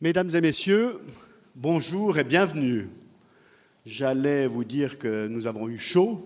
[0.00, 1.00] Mesdames et messieurs,
[1.56, 2.88] bonjour et bienvenue.
[3.84, 6.24] J'allais vous dire que nous avons eu chaud.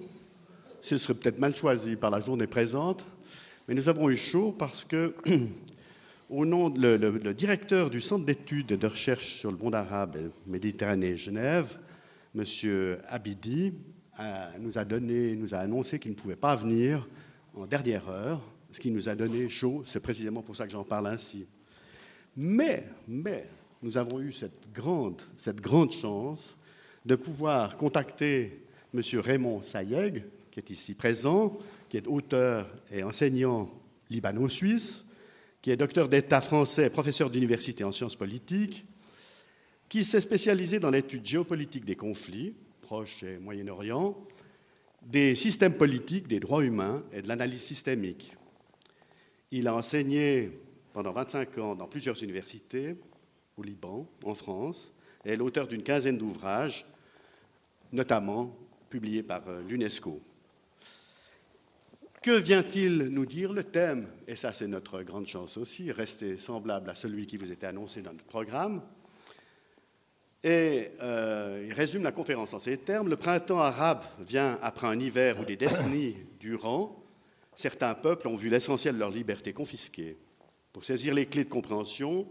[0.82, 3.06] Ce serait peut-être mal choisi par la journée présente,
[3.66, 5.14] mais nous avons eu chaud parce que,
[6.28, 10.16] au nom de le, directeur du Centre d'études et de recherche sur le monde arabe
[10.16, 11.78] et Méditerranée Genève,
[12.36, 12.44] M.
[13.08, 13.72] Abidi,
[14.60, 17.08] nous a donné, nous a annoncé qu'il ne pouvait pas venir
[17.54, 19.82] en dernière heure, ce qui nous a donné chaud.
[19.86, 21.46] C'est précisément pour ça que j'en parle ainsi.
[22.36, 23.46] Mais, mais,
[23.82, 25.20] nous avons eu cette grande,
[25.92, 26.56] chance
[27.04, 28.62] de pouvoir contacter
[28.94, 29.02] M.
[29.18, 33.68] Raymond Sayeg, qui est ici présent, qui est auteur et enseignant
[34.08, 35.04] libano-suisse,
[35.60, 38.84] qui est docteur d'État français, professeur d'université en sciences politiques,
[39.88, 44.16] qui s'est spécialisé dans l'étude géopolitique des conflits, Proche et Moyen-Orient,
[45.02, 48.36] des systèmes politiques, des droits humains et de l'analyse systémique.
[49.50, 50.50] Il a enseigné
[50.92, 52.96] pendant 25 ans dans plusieurs universités,
[53.56, 54.92] au Liban, en France,
[55.24, 56.86] et est l'auteur d'une quinzaine d'ouvrages,
[57.92, 58.56] notamment
[58.88, 60.20] publiés par euh, l'UNESCO.
[62.22, 64.08] Que vient-il nous dire le thème?
[64.28, 68.00] Et ça, c'est notre grande chance aussi, rester semblable à celui qui vous était annoncé
[68.00, 68.80] dans notre programme.
[70.44, 73.08] Et euh, il résume la conférence en ces termes.
[73.08, 77.04] Le printemps arabe vient après un hiver où des décennies durant,
[77.56, 80.16] certains peuples ont vu l'essentiel de leur liberté confisquée.
[80.72, 82.26] Pour saisir les clés de compréhension,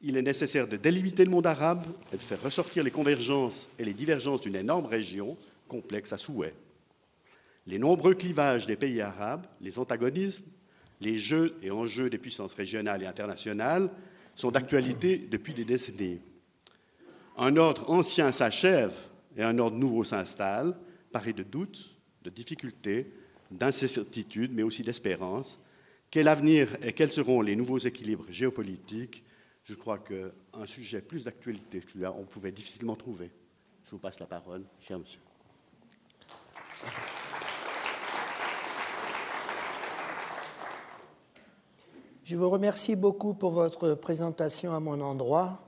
[0.00, 3.84] il est nécessaire de délimiter le monde arabe et de faire ressortir les convergences et
[3.84, 5.36] les divergences d'une énorme région
[5.68, 6.54] complexe à souhait.
[7.66, 10.44] Les nombreux clivages des pays arabes, les antagonismes,
[11.00, 13.90] les jeux et enjeux des puissances régionales et internationales
[14.34, 16.20] sont d'actualité depuis des décennies.
[17.36, 18.94] Un ordre ancien s'achève
[19.36, 20.76] et un ordre nouveau s'installe,
[21.12, 23.10] paré de doutes, de difficultés,
[23.50, 25.58] d'incertitudes, mais aussi d'espérance.
[26.10, 29.24] Quel avenir et quels seront les nouveaux équilibres géopolitiques
[29.64, 33.30] Je crois qu'un sujet plus d'actualité que celui-là, on pouvait difficilement trouver.
[33.86, 35.20] Je vous passe la parole, cher monsieur.
[42.24, 45.60] Je vous remercie beaucoup pour votre présentation à mon endroit.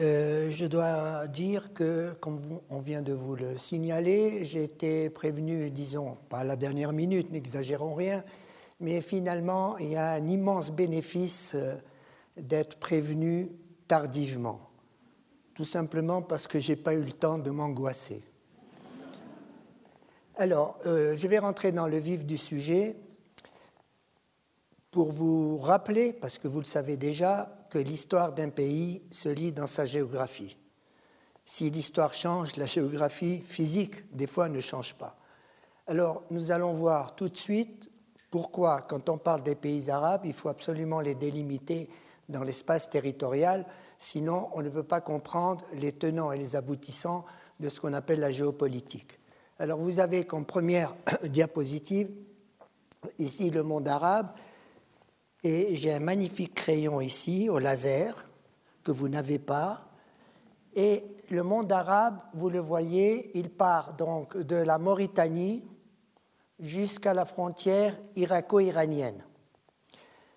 [0.00, 5.70] Euh, je dois dire que, comme on vient de vous le signaler, j'ai été prévenu,
[5.70, 8.24] disons, pas à la dernière minute, n'exagérons rien,
[8.80, 11.76] mais finalement, il y a un immense bénéfice euh,
[12.36, 13.50] d'être prévenu
[13.86, 14.70] tardivement,
[15.54, 18.22] tout simplement parce que je n'ai pas eu le temps de m'angoisser.
[20.36, 22.96] Alors, euh, je vais rentrer dans le vif du sujet
[24.90, 29.52] pour vous rappeler, parce que vous le savez déjà, que l'histoire d'un pays se lit
[29.52, 30.56] dans sa géographie.
[31.44, 35.16] Si l'histoire change, la géographie physique, des fois, ne change pas.
[35.86, 37.90] Alors, nous allons voir tout de suite
[38.30, 41.88] pourquoi, quand on parle des pays arabes, il faut absolument les délimiter
[42.28, 43.66] dans l'espace territorial,
[43.98, 47.24] sinon on ne peut pas comprendre les tenants et les aboutissants
[47.60, 49.18] de ce qu'on appelle la géopolitique.
[49.58, 52.10] Alors, vous avez comme première diapositive
[53.18, 54.32] ici le monde arabe
[55.44, 58.26] et j'ai un magnifique crayon ici, au laser,
[58.82, 59.88] que vous n'avez pas.
[60.74, 65.62] Et le monde arabe, vous le voyez, il part donc de la Mauritanie
[66.58, 69.22] jusqu'à la frontière irako-iranienne.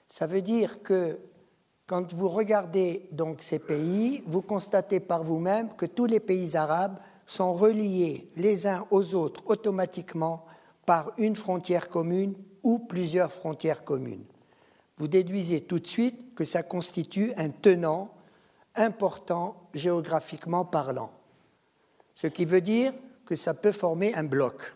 [0.07, 1.19] Ça veut dire que
[1.87, 6.99] quand vous regardez donc ces pays, vous constatez par vous-même que tous les pays arabes
[7.25, 10.45] sont reliés les uns aux autres automatiquement
[10.85, 14.25] par une frontière commune ou plusieurs frontières communes
[14.97, 18.13] vous déduisez tout de suite que ça constitue un tenant
[18.75, 21.11] important géographiquement parlant.
[22.15, 22.93] Ce qui veut dire
[23.25, 24.75] que ça peut former un bloc.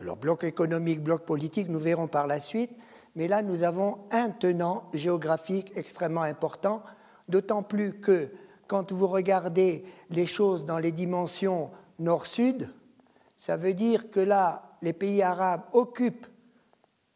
[0.00, 2.70] Alors bloc économique, bloc politique, nous verrons par la suite,
[3.18, 6.84] mais là nous avons un tenant géographique extrêmement important,
[7.28, 8.30] d'autant plus que
[8.68, 12.72] quand vous regardez les choses dans les dimensions nord-sud,
[13.36, 16.28] ça veut dire que là, les pays arabes occupent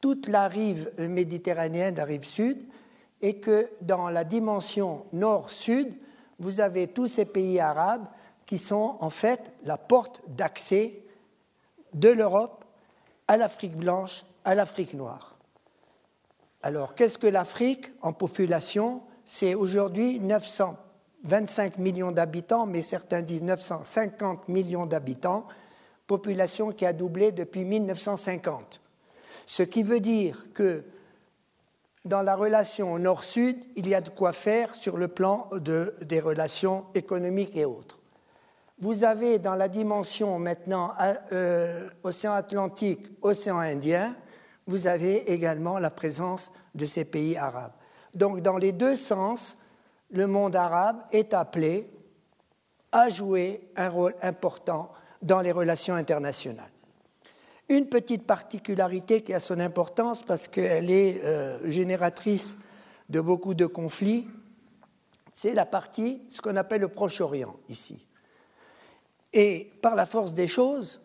[0.00, 2.58] toute la rive méditerranéenne, la rive sud,
[3.20, 5.94] et que dans la dimension nord-sud,
[6.40, 8.06] vous avez tous ces pays arabes
[8.44, 11.04] qui sont en fait la porte d'accès
[11.94, 12.64] de l'Europe
[13.28, 15.31] à l'Afrique blanche, à l'Afrique noire.
[16.62, 19.03] Alors, qu'est-ce que l'Afrique en population?
[19.25, 25.47] C'est aujourd'hui 925 millions d'habitants, mais certains disent 950 millions d'habitants,
[26.06, 28.81] population qui a doublé depuis 1950.
[29.47, 30.85] Ce qui veut dire que
[32.05, 35.49] dans la relation nord-sud, il y a de quoi faire sur le plan
[36.00, 37.99] des relations économiques et autres.
[38.79, 40.93] Vous avez dans la dimension maintenant
[41.32, 44.17] euh, océan Atlantique, océan Indien,
[44.67, 47.73] vous avez également la présence de ces pays arabes.
[48.14, 49.59] Donc dans les deux sens,
[50.11, 51.91] le monde arabe est appelé
[52.93, 54.93] à jouer un rôle important
[55.23, 56.70] dans les relations internationales.
[57.69, 62.59] Une petite particularité qui a son importance parce qu'elle est euh, génératrice
[63.09, 64.29] de beaucoup de conflits,
[65.32, 68.06] c'est la partie, ce qu'on appelle le Proche-Orient ici.
[69.32, 71.00] Et par la force des choses,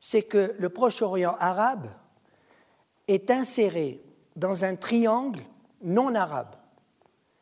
[0.00, 1.88] c'est que le Proche-Orient arabe
[3.14, 4.02] est inséré
[4.36, 5.42] dans un triangle
[5.82, 6.54] non arabe.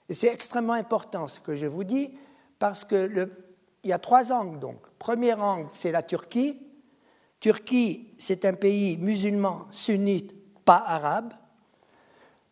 [0.09, 2.11] Et c'est extrêmement important ce que je vous dis,
[2.59, 3.29] parce qu'il
[3.85, 4.79] y a trois angles donc.
[4.99, 6.61] Premier angle, c'est la Turquie.
[7.39, 10.35] Turquie, c'est un pays musulman sunnite,
[10.65, 11.33] pas arabe.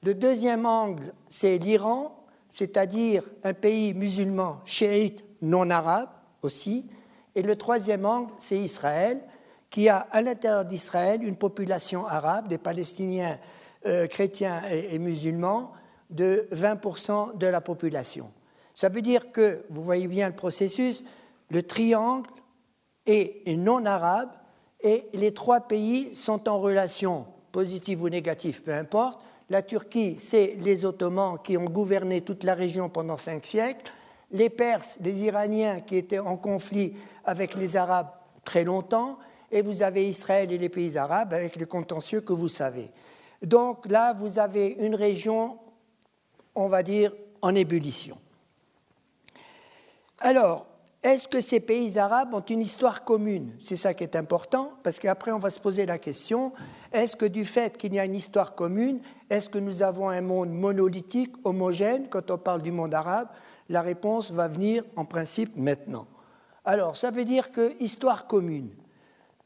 [0.02, 6.10] Le deuxième angle, c'est l'Iran, c'est-à-dire un pays musulman chiite non arabe
[6.42, 6.86] aussi.
[7.34, 9.20] Et le troisième angle, c'est Israël,
[9.70, 13.38] qui a à l'intérieur d'Israël une population arabe, des Palestiniens
[13.86, 15.72] euh, chrétiens et, musulmans,
[16.10, 18.30] de 20% de la population.
[18.74, 21.04] Ça veut dire que, vous voyez bien le processus,
[21.50, 22.30] le triangle
[23.06, 24.30] est non arabe
[24.80, 29.20] et les trois pays sont en relation positive ou négative, peu importe.
[29.50, 33.90] La Turquie, c'est les Ottomans qui ont gouverné toute la région pendant cinq siècles.
[34.30, 36.94] Les Perses, les Iraniens qui étaient en conflit
[37.24, 38.10] avec les Arabes
[38.44, 39.18] très longtemps
[39.50, 42.90] et vous avez Israël et les pays arabes avec les contentieux que vous savez.
[43.42, 45.58] Donc là, vous avez une région,
[46.54, 48.18] on va dire, en ébullition.
[50.20, 50.66] Alors,
[51.02, 53.52] est-ce que ces pays arabes ont une histoire commune?
[53.58, 56.52] C'est ça qui est important, parce qu'après on va se poser la question,
[56.92, 59.00] est-ce que du fait qu'il y a une histoire commune,
[59.30, 63.28] est-ce que nous avons un monde monolithique, homogène, quand on parle du monde arabe
[63.68, 66.06] La réponse va venir en principe maintenant.
[66.64, 68.70] Alors, ça veut dire que histoire commune.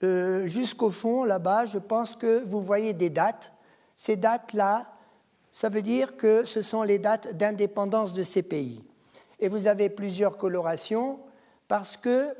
[0.02, 3.52] Euh, jusqu'au fond, là-bas, je pense que vous voyez des dates.
[3.94, 4.92] Ces dates-là,
[5.52, 8.82] ça veut dire que ce sont les dates d'indépendance de ces pays.
[9.38, 11.20] Et vous avez plusieurs colorations
[11.68, 12.34] parce que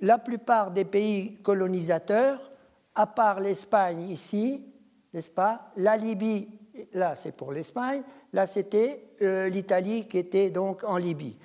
[0.00, 2.52] la plupart des pays colonisateurs,
[2.94, 4.64] à part l'Espagne ici,
[5.12, 6.48] n'est-ce pas La Libye,
[6.92, 8.02] là c'est pour l'Espagne,
[8.32, 11.36] là c'était euh, l'Italie qui était donc en Libye.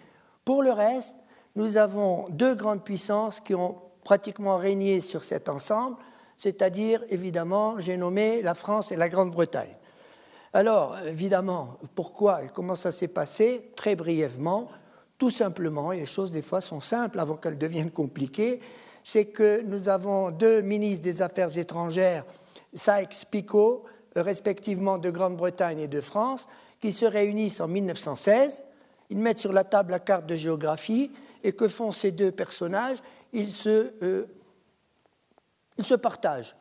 [0.46, 1.16] Pour le reste,
[1.56, 3.78] nous avons deux grandes puissances qui ont
[4.10, 5.96] pratiquement régné sur cet ensemble,
[6.36, 9.76] c'est-à-dire, évidemment, j'ai nommé la France et la Grande-Bretagne.
[10.52, 13.70] Alors, évidemment, pourquoi et comment ça s'est passé?
[13.76, 14.68] Très brièvement,
[15.20, 18.62] tout simplement, et les choses des fois sont simples avant qu'elles deviennent compliquées,
[19.04, 22.26] c'est que nous avons deux ministres des Affaires étrangères,
[22.74, 23.84] Sykes-Picot,
[24.16, 26.48] respectivement de Grande-Bretagne et de France,
[26.82, 28.64] qui se réunissent en 1916.
[29.12, 31.12] Ils mettent sur la table la carte de géographie,
[31.44, 32.98] et que font ces deux personnages?
[33.34, 34.26] Ils se, euh,
[36.02, 36.56] partagent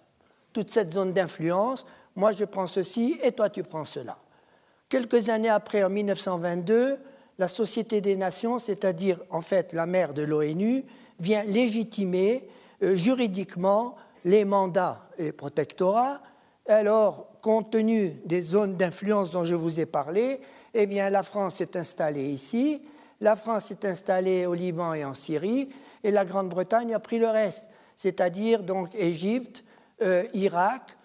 [0.53, 1.87] toute cette zone d'influence.
[2.17, 4.19] Moi, je prends ceci et toi, tu prends cela.
[4.88, 6.99] Quelques années après, en 1922,
[7.38, 10.85] la Société des Nations, c'est-à-dire en fait la mère de l'ONU,
[11.20, 12.49] vient légitimer
[12.82, 16.21] euh, juridiquement les mandats et les protectorats.
[16.67, 20.41] Alors, compte tenu des zones d'influence dont je vous ai parlé,
[20.75, 22.82] eh bien, la France est installée ici,
[23.21, 25.71] la France est installée au Liban et en Syrie,
[26.05, 29.65] et la Grande-Bretagne a pris le reste, c'est-à-dire donc Égypte,
[30.03, 30.97] euh, Irak,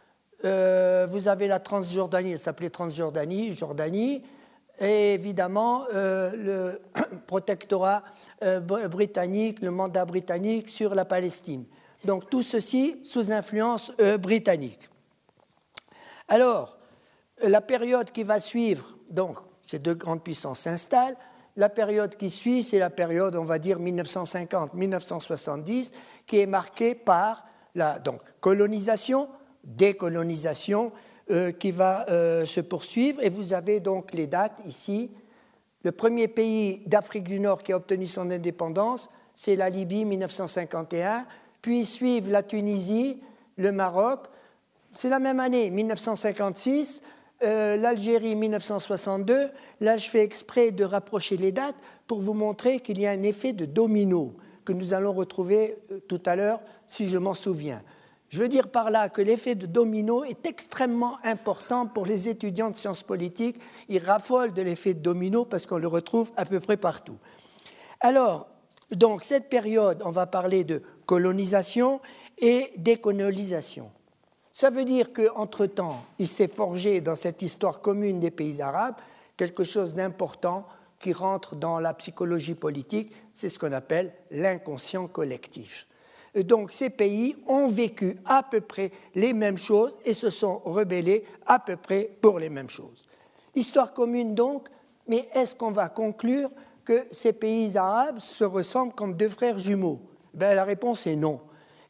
[0.45, 4.23] euh, vous avez la Transjordanie, elle s'appelait Transjordanie, Jordanie,
[4.79, 6.81] et évidemment euh, le
[7.27, 8.03] protectorat
[8.61, 11.65] britannique, le mandat britannique sur la Palestine.
[12.03, 14.89] Donc tout ceci sous influence britannique.
[16.27, 16.77] Alors,
[17.41, 21.17] la période qui va suivre, donc ces deux grandes puissances s'installent,
[21.55, 25.91] la période qui suit, c'est la période, on va dire, 1950-1970,
[26.25, 27.45] qui est marquée par
[27.75, 29.27] la donc, colonisation,
[29.63, 30.91] décolonisation,
[31.31, 33.23] euh, qui va euh, se poursuivre.
[33.23, 35.11] Et vous avez donc les dates ici.
[35.83, 41.25] Le premier pays d'Afrique du Nord qui a obtenu son indépendance, c'est la Libye, 1951.
[41.61, 43.21] Puis suivent la Tunisie,
[43.57, 44.27] le Maroc.
[44.93, 47.01] C'est la même année, 1956.
[47.43, 49.49] Euh, l'Algérie 1962,
[49.81, 51.75] là je fais exprès de rapprocher les dates
[52.07, 54.33] pour vous montrer qu'il y a un effet de domino
[54.63, 57.81] que nous allons retrouver euh, tout à l'heure si je m'en souviens.
[58.29, 62.69] Je veux dire par là que l'effet de domino est extrêmement important pour les étudiants
[62.69, 63.59] de sciences politiques.
[63.89, 67.17] Ils raffolent de l'effet de domino parce qu'on le retrouve à peu près partout.
[67.99, 68.47] Alors,
[68.91, 71.99] donc cette période, on va parler de colonisation
[72.39, 73.91] et décolonisation.
[74.53, 78.95] Ça veut dire qu'entre-temps, il s'est forgé dans cette histoire commune des pays arabes
[79.35, 80.67] quelque chose d'important
[80.99, 85.87] qui rentre dans la psychologie politique, c'est ce qu'on appelle l'inconscient collectif.
[86.35, 91.25] donc ces pays ont vécu à peu près les mêmes choses et se sont rebellés
[91.47, 93.07] à peu près pour les mêmes choses.
[93.55, 94.67] Histoire commune donc,
[95.07, 96.49] mais est-ce qu'on va conclure
[96.85, 99.99] que ces pays arabes se ressemblent comme deux frères jumeaux?
[100.33, 101.39] Ben, La réponse est non.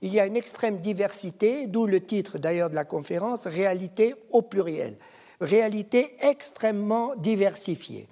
[0.04, 4.42] Il y a une extrême diversité, d'où le titre d'ailleurs de la conférence, Réalité au
[4.42, 4.98] pluriel.
[5.40, 8.10] Réalité extrêmement diversifiée.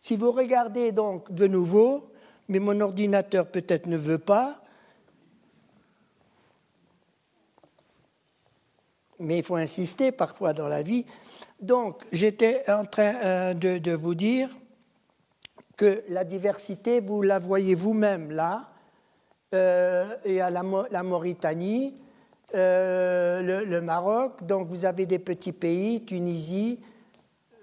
[0.00, 2.10] Si vous regardez donc de nouveau,
[2.48, 4.62] mais mon ordinateur peut-être ne veut pas,
[9.18, 11.06] mais il faut insister parfois dans la vie.
[11.58, 14.50] Donc, j'étais en train euh, de, vous dire
[15.78, 18.69] que la diversité, vous la voyez vous-même là,
[19.54, 20.62] euh, et à la,
[21.02, 21.94] Mauritanie,
[22.54, 24.44] euh, le, Maroc.
[24.44, 26.80] Donc, vous avez des petits pays, Tunisie,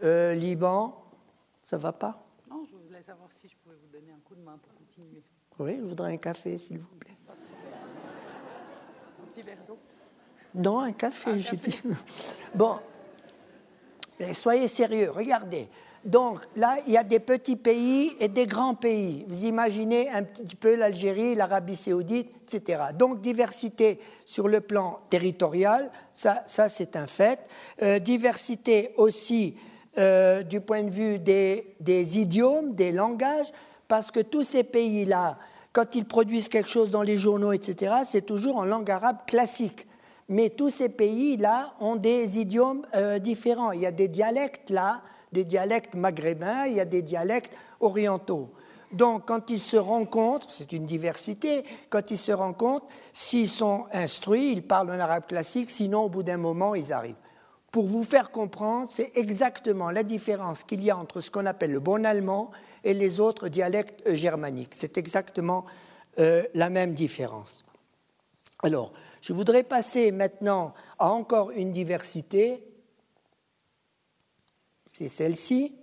[0.01, 1.03] Liban.
[1.59, 2.23] Ça va pas?
[2.49, 5.23] Non, je voulais savoir si je pouvais vous donner un coup de main pour continuer.
[5.59, 7.17] Oui, je voudrais un café, s'il vous plaît.
[7.29, 9.77] Un petit verre d'eau
[10.57, 11.81] non, un café, j'ai dit.
[12.55, 12.79] Bon,
[14.33, 15.69] soyez sérieux, regardez.
[16.07, 19.25] Donc là, il y a des petits pays et des grands pays.
[19.27, 22.79] Vous imaginez un petit peu l'Algérie, l'Arabie saoudite, etc.
[22.97, 27.41] Donc diversité sur le plan territorial, ça, ça c'est un fait.
[27.81, 29.55] Euh, diversité aussi
[29.97, 31.75] euh, du point de vue des,
[32.17, 33.51] idiomes, des langages,
[33.89, 35.37] parce que tous ces pays-là,
[35.73, 39.85] quand ils produisent quelque chose dans les journaux, etc., c'est toujours en langue arabe classique
[40.29, 43.71] mais tous ces pays-là ont des idiomes euh, différents.
[43.71, 48.49] Il y a des dialectes là, des dialectes maghrébins, il y a des dialectes orientaux.
[48.91, 54.51] Donc, quand ils se rencontrent, c'est une diversité, quand ils se rencontrent, s'ils sont instruits,
[54.51, 57.15] ils parlent en arabe classique, sinon, au bout d'un moment, ils arrivent.
[57.71, 61.71] Pour vous faire comprendre, c'est exactement la différence qu'il y a entre ce qu'on appelle
[61.71, 62.51] le bon allemand
[62.83, 64.73] et les autres dialectes germaniques.
[64.73, 65.65] C'est exactement
[66.19, 67.65] euh, la même différence.
[68.63, 72.63] Alors, je voudrais passer maintenant à encore une diversité.
[74.97, 75.75] C'est celle-ci.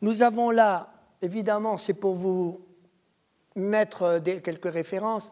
[0.00, 2.62] Nous avons là, évidemment, c'est pour vous
[3.56, 5.30] mettre quelques références,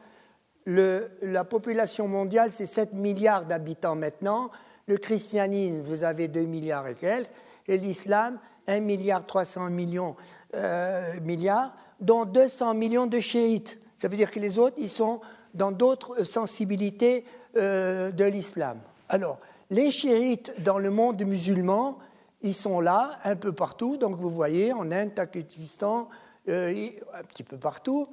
[0.66, 4.50] la population mondiale, c'est 7 milliards d'habitants maintenant.
[4.85, 7.30] Le christianisme, vous avez 2 milliards et quelques.
[7.69, 10.14] Et l'islam, 1 milliard 300 millions,
[10.54, 13.78] euh, milliards, dont 200 millions de chiites.
[13.97, 15.23] Ça veut dire que les autres, ils sont
[15.54, 17.25] dans d'autres sensibilités
[17.57, 18.78] euh, de l'islam.
[19.09, 19.38] Alors,
[19.71, 21.99] les chiites dans le monde musulman,
[22.42, 23.97] ils sont là un peu partout.
[23.97, 26.09] Donc, vous voyez, en Inde, Pakistan,
[26.49, 28.09] euh, un petit peu partout.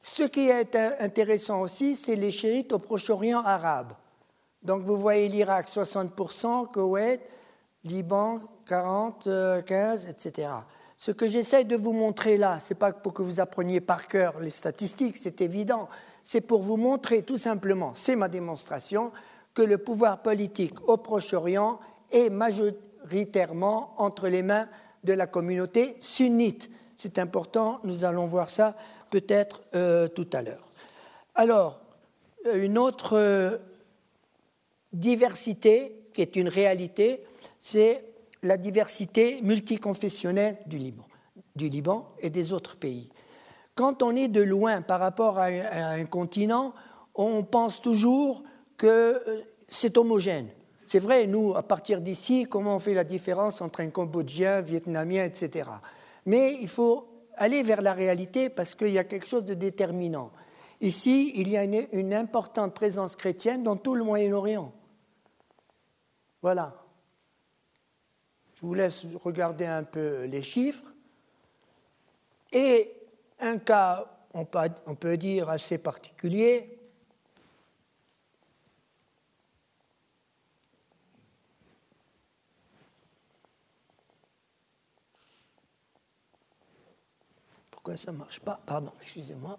[0.00, 3.92] Ce qui est intéressant aussi, c'est les chiites au Proche-Orient arabe.
[4.62, 7.20] Donc, vous voyez l'Irak, 60%, Koweït,
[7.84, 9.28] Liban, 40,
[9.66, 10.48] 15, etc.
[10.96, 14.06] Ce que j'essaie de vous montrer là, ce n'est pas pour que vous appreniez par
[14.06, 15.88] cœur les statistiques, c'est évident,
[16.22, 19.10] c'est pour vous montrer tout simplement, c'est ma démonstration,
[19.54, 21.80] que le pouvoir politique au Proche-Orient
[22.10, 22.28] est
[23.02, 24.68] majoritairement entre les mains
[25.04, 26.70] de la communauté sunnite.
[26.96, 28.76] C'est important, nous allons voir ça
[29.10, 30.72] peut-être euh, tout à l'heure.
[31.34, 31.80] Alors,
[32.46, 33.58] euh, une autre euh,
[34.92, 37.24] diversité qui est une réalité,
[37.58, 38.04] c'est
[38.42, 41.06] la diversité multiconfessionnelle du Liban,
[41.56, 43.10] du Liban et des autres pays.
[43.74, 46.74] Quand on est de loin par rapport à un, continent,
[47.14, 48.42] on pense toujours
[48.76, 49.22] que
[49.68, 50.48] c'est homogène.
[50.90, 55.22] C'est vrai, nous, à partir d'ici, comment on fait la différence entre un Cambodgien, Vietnamien,
[55.22, 55.70] etc.
[56.26, 57.06] Mais il faut
[57.36, 60.32] aller vers la réalité parce qu'il y a quelque chose de déterminant.
[60.80, 64.72] Ici, il y a une importante présence chrétienne dans tout le Moyen-Orient.
[66.42, 66.74] Voilà.
[68.54, 70.92] Je vous laisse regarder un peu les chiffres.
[72.50, 72.92] Et
[73.38, 76.79] un cas, on peut, dire, assez particulier,
[87.96, 89.58] Ça ne marche pas Pardon, excusez-moi.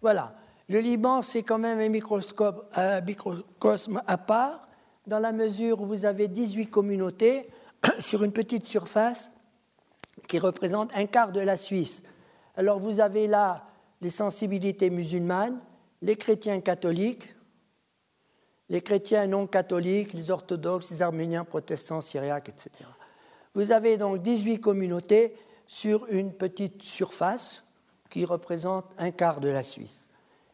[0.00, 0.34] Voilà.
[0.68, 4.68] Le Liban, c'est quand même un, microscope, un microcosme à part,
[5.06, 7.48] dans la mesure où vous avez 18 communautés
[8.00, 9.30] sur une petite surface
[10.26, 12.02] qui représente un quart de la Suisse.
[12.56, 13.64] Alors vous avez là
[14.00, 15.58] les sensibilités musulmanes,
[16.02, 17.34] les chrétiens catholiques,
[18.68, 22.70] les chrétiens non catholiques, les orthodoxes, les arméniens, protestants, syriaques, etc.
[23.58, 25.34] Vous avez donc 18 communautés
[25.66, 27.64] sur une petite surface
[28.08, 30.06] qui représente un quart de la Suisse.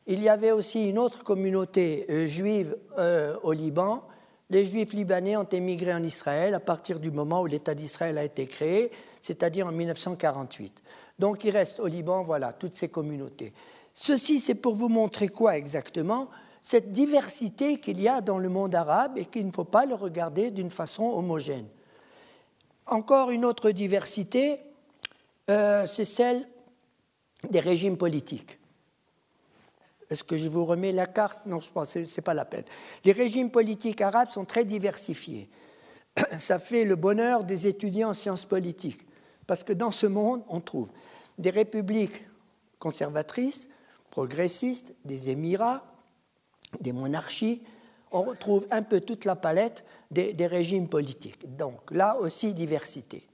[0.06, 4.04] Il y avait aussi une autre communauté euh, juive euh, au Liban.
[4.48, 8.24] Les juifs libanais ont émigré en Israël à partir du moment où l'État d'Israël a
[8.24, 10.82] été créé c'est-à-dire en 1948.
[11.18, 13.52] Donc il reste au Liban, voilà, toutes ces communautés.
[13.92, 16.30] Ceci, c'est pour vous montrer quoi exactement?
[16.62, 19.94] Cette diversité qu'il y a dans le monde arabe et qu'il ne faut pas le
[19.94, 21.66] regarder d'une façon homogène.
[22.86, 24.60] Encore une autre diversité,
[25.50, 26.46] euh, c'est celle
[27.50, 28.58] des régimes politiques.
[30.10, 31.46] Est-ce que je vous remets la carte?
[31.46, 32.64] Non, je pense que ce n'est pas la peine.
[33.04, 35.48] Les régimes politiques arabes sont très diversifiés.
[36.38, 39.06] Ça fait le bonheur des étudiants en sciences politiques,
[39.46, 40.88] parce que dans ce monde, on trouve
[41.38, 42.24] des républiques
[42.78, 43.68] conservatrices,
[44.10, 45.84] progressistes, des émirats,
[46.80, 47.62] des monarchies.
[48.14, 51.56] On retrouve un peu toute la palette des, régimes politiques.
[51.56, 53.26] Donc là aussi, diversité.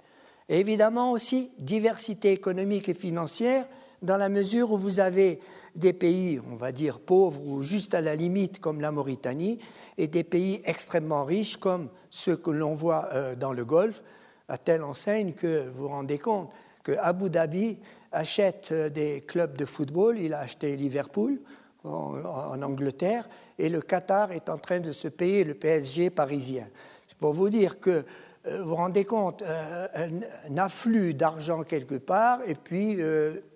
[0.48, 3.66] Et évidemment aussi, diversité économique et financière,
[4.00, 5.38] dans la mesure où vous avez
[5.76, 9.58] des pays, on va dire, pauvres ou juste à la limite, comme la Mauritanie,
[9.98, 14.02] et des pays extrêmement riches, comme ceux que l'on voit euh, dans le Golfe,
[14.48, 16.48] à telle enseigne que vous vous rendez compte
[16.84, 17.76] que Abu Dhabi
[18.12, 21.38] achète euh, des clubs de football, il a acheté Liverpool
[21.84, 26.66] en, Angleterre, et le Qatar est en train de se payer le PSG parisien.
[27.06, 28.04] C'est pour vous dire que
[28.46, 32.98] euh, vous vous rendez compte, un, afflux d'argent quelque part, et puis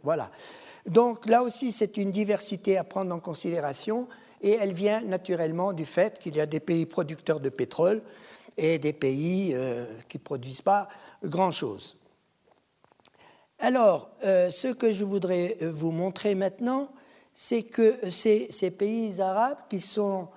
[0.03, 0.31] voilà.
[0.87, 4.07] Donc là aussi, c'est une diversité à prendre en considération
[4.43, 8.03] et elle vient naturellement du fait qu'il y a des pays producteurs de pétrole
[8.59, 10.89] et des pays euh, qui ne produisent pas
[11.25, 11.97] grand-chose.
[13.59, 16.89] Alors, euh, ce que je voudrais euh, vous montrer maintenant,
[17.35, 20.29] c'est que ces, pays arabes qui, sont,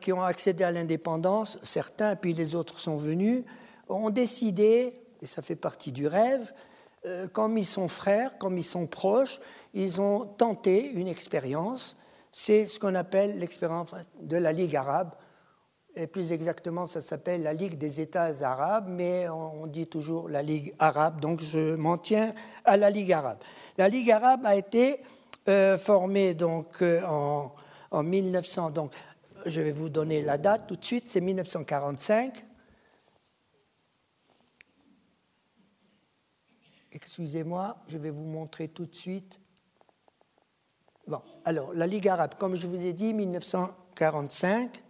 [0.00, 3.44] qui ont accédé à l'indépendance, certains, puis les autres sont venus,
[3.88, 6.52] ont décidé, et ça fait partie du rêve,
[7.32, 9.40] comme ils sont frères, comme ils sont proches,
[9.74, 11.96] ils ont tenté une expérience.
[12.32, 15.12] C'est ce qu'on appelle l'expérience de la Ligue arabe.
[15.96, 20.42] Et plus exactement, ça s'appelle la Ligue des États arabes, mais on dit toujours la
[20.42, 22.34] Ligue arabe, donc je m'en tiens
[22.64, 23.38] à la Ligue arabe.
[23.78, 25.00] La Ligue arabe a été
[25.48, 27.54] euh, formée donc, euh, en,
[27.90, 28.70] en 1900.
[28.70, 28.92] Donc,
[29.46, 32.44] je vais vous donner la date tout de suite, c'est 1945.
[36.92, 39.40] Excusez-moi, je vais vous montrer tout de suite
[41.08, 44.84] Bon, alors, la Ligue arabe, comme je vous ai dit, 1945.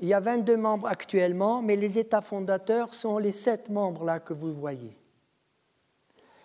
[0.00, 4.20] Il y a 22 membres actuellement, mais les États fondateurs sont les sept membres là
[4.20, 4.98] que vous voyez.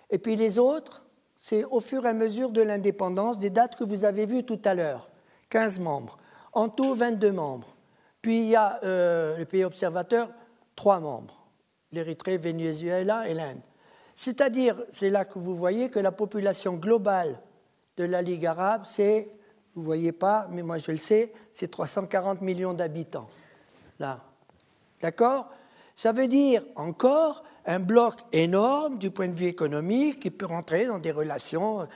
[0.10, 1.04] Et puis les autres,
[1.42, 4.60] c'est au fur et à mesure de l'indépendance, des dates que vous avez vues tout
[4.66, 5.10] à l'heure,
[5.50, 6.18] 15 membres.
[6.52, 7.76] En tout, 22 membres.
[8.22, 10.30] Puis il y a euh, le pays observateur,
[10.76, 11.42] 3 membres,
[11.94, 13.62] l'Érythrée, Venezuela et l'Inde.
[14.18, 17.40] C'est-à-dire, c'est là que vous voyez que la population globale
[17.96, 19.30] de la Ligue arabe, c'est,
[19.76, 23.30] vous ne voyez pas, mais moi je le sais, c'est 340 millions d'habitants.
[23.98, 24.20] Là.
[25.00, 25.50] D'accord?
[25.96, 30.86] Ça veut dire encore un bloc énorme du point de vue économique qui peut rentrer
[30.86, 31.88] dans des relations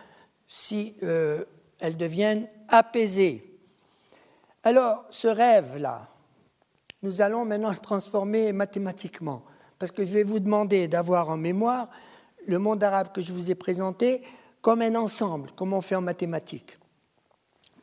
[0.47, 1.45] si euh,
[1.79, 3.59] elles deviennent apaisées.
[4.63, 6.07] Alors, ce rêve-là,
[7.01, 9.43] nous allons maintenant le transformer mathématiquement,
[9.77, 11.89] parce que je vais vous demander d'avoir en mémoire
[12.47, 14.21] le monde arabe que je vous ai présenté
[14.61, 16.77] comme un ensemble, comme on fait en mathématiques.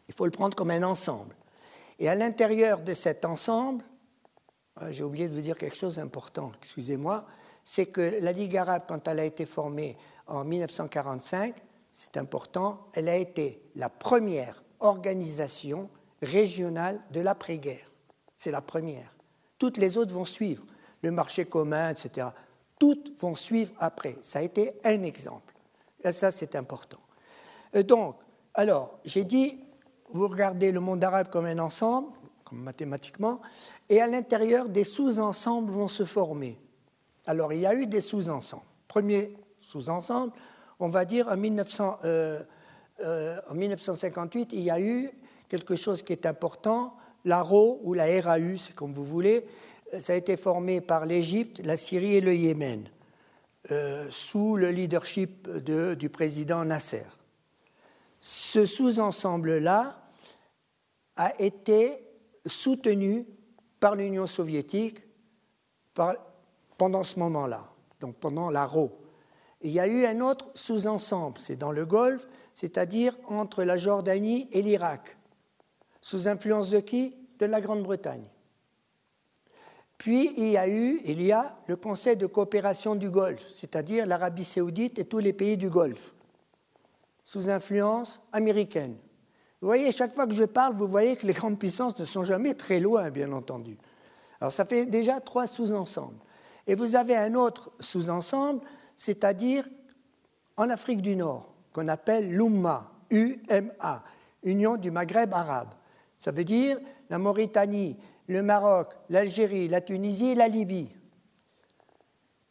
[0.08, 1.36] Il faut le prendre comme un ensemble.
[1.98, 3.84] Et à l'intérieur de cet ensemble,
[4.80, 7.26] euh, j'ai oublié de vous dire quelque chose d'important, excusez-moi,
[7.72, 11.54] c'est que la Ligue arabe, quand elle a été formée en 1945,
[11.92, 15.88] c'est important, elle a été la première organisation
[16.20, 17.92] régionale de l'après-guerre.
[18.36, 19.14] C'est la première.
[19.56, 20.64] Toutes les autres vont suivre.
[21.02, 22.26] Le marché commun, etc.
[22.76, 24.16] Toutes vont suivre après.
[24.20, 25.54] Ça a été un exemple.
[26.02, 26.98] Et ça, c'est important.
[27.76, 28.16] Euh, donc,
[28.52, 29.60] alors, j'ai dit,
[30.12, 32.08] vous regardez le monde arabe comme un ensemble,
[32.42, 33.40] comme mathématiquement,
[33.88, 36.58] et à l'intérieur, des sous-ensembles vont se former.
[37.30, 38.64] Alors, il y a eu des sous-ensembles.
[38.88, 40.32] Premier sous-ensemble,
[40.80, 42.42] on va dire en, 1900, euh,
[43.04, 45.12] euh, 1958, il y a eu
[45.48, 49.46] quelque chose qui est important, la RAU ou la RAU, comme vous voulez.
[50.00, 52.88] Ça a été formé par l'Égypte, la Syrie et le Yémen.
[53.70, 57.06] Euh, sous le leadership du président Nasser.
[58.18, 60.02] Ce sous-ensemble-là
[61.14, 62.02] a été
[62.44, 63.24] soutenu
[63.78, 65.04] par l'Union soviétique
[66.80, 67.68] pendant ce moment-là,
[68.00, 68.90] donc pendant la RAW.
[69.60, 74.48] Il y a eu un autre sous-ensemble, c'est dans le Golfe, c'est-à-dire entre la Jordanie
[74.50, 75.18] et l'Irak.
[76.00, 77.14] Sous influence de qui?
[77.38, 78.24] De la Grande-Bretagne.
[79.98, 84.06] Puis il y a eu, il y a le Conseil de coopération du Golfe, c'est-à-dire
[84.06, 86.14] l'Arabie saoudite et tous les pays du Golfe,
[87.24, 88.96] sous influence américaine.
[89.60, 92.24] Vous voyez, chaque fois que je parle, vous voyez que les grandes puissances ne sont
[92.24, 93.76] jamais très loin, bien entendu.
[94.40, 96.16] Alors ça fait déjà trois sous-ensembles.
[96.70, 98.60] Et vous avez un autre sous-ensemble,
[98.94, 99.68] c'est-à-dire
[100.56, 104.04] en Afrique du Nord, qu'on appelle l'UMMA, UMA,
[104.44, 105.70] Union du Maghreb arabe.
[106.14, 106.78] Ça veut dire
[107.08, 107.96] la Mauritanie,
[108.28, 110.92] le Maroc, l'Algérie, la Tunisie et la Libye.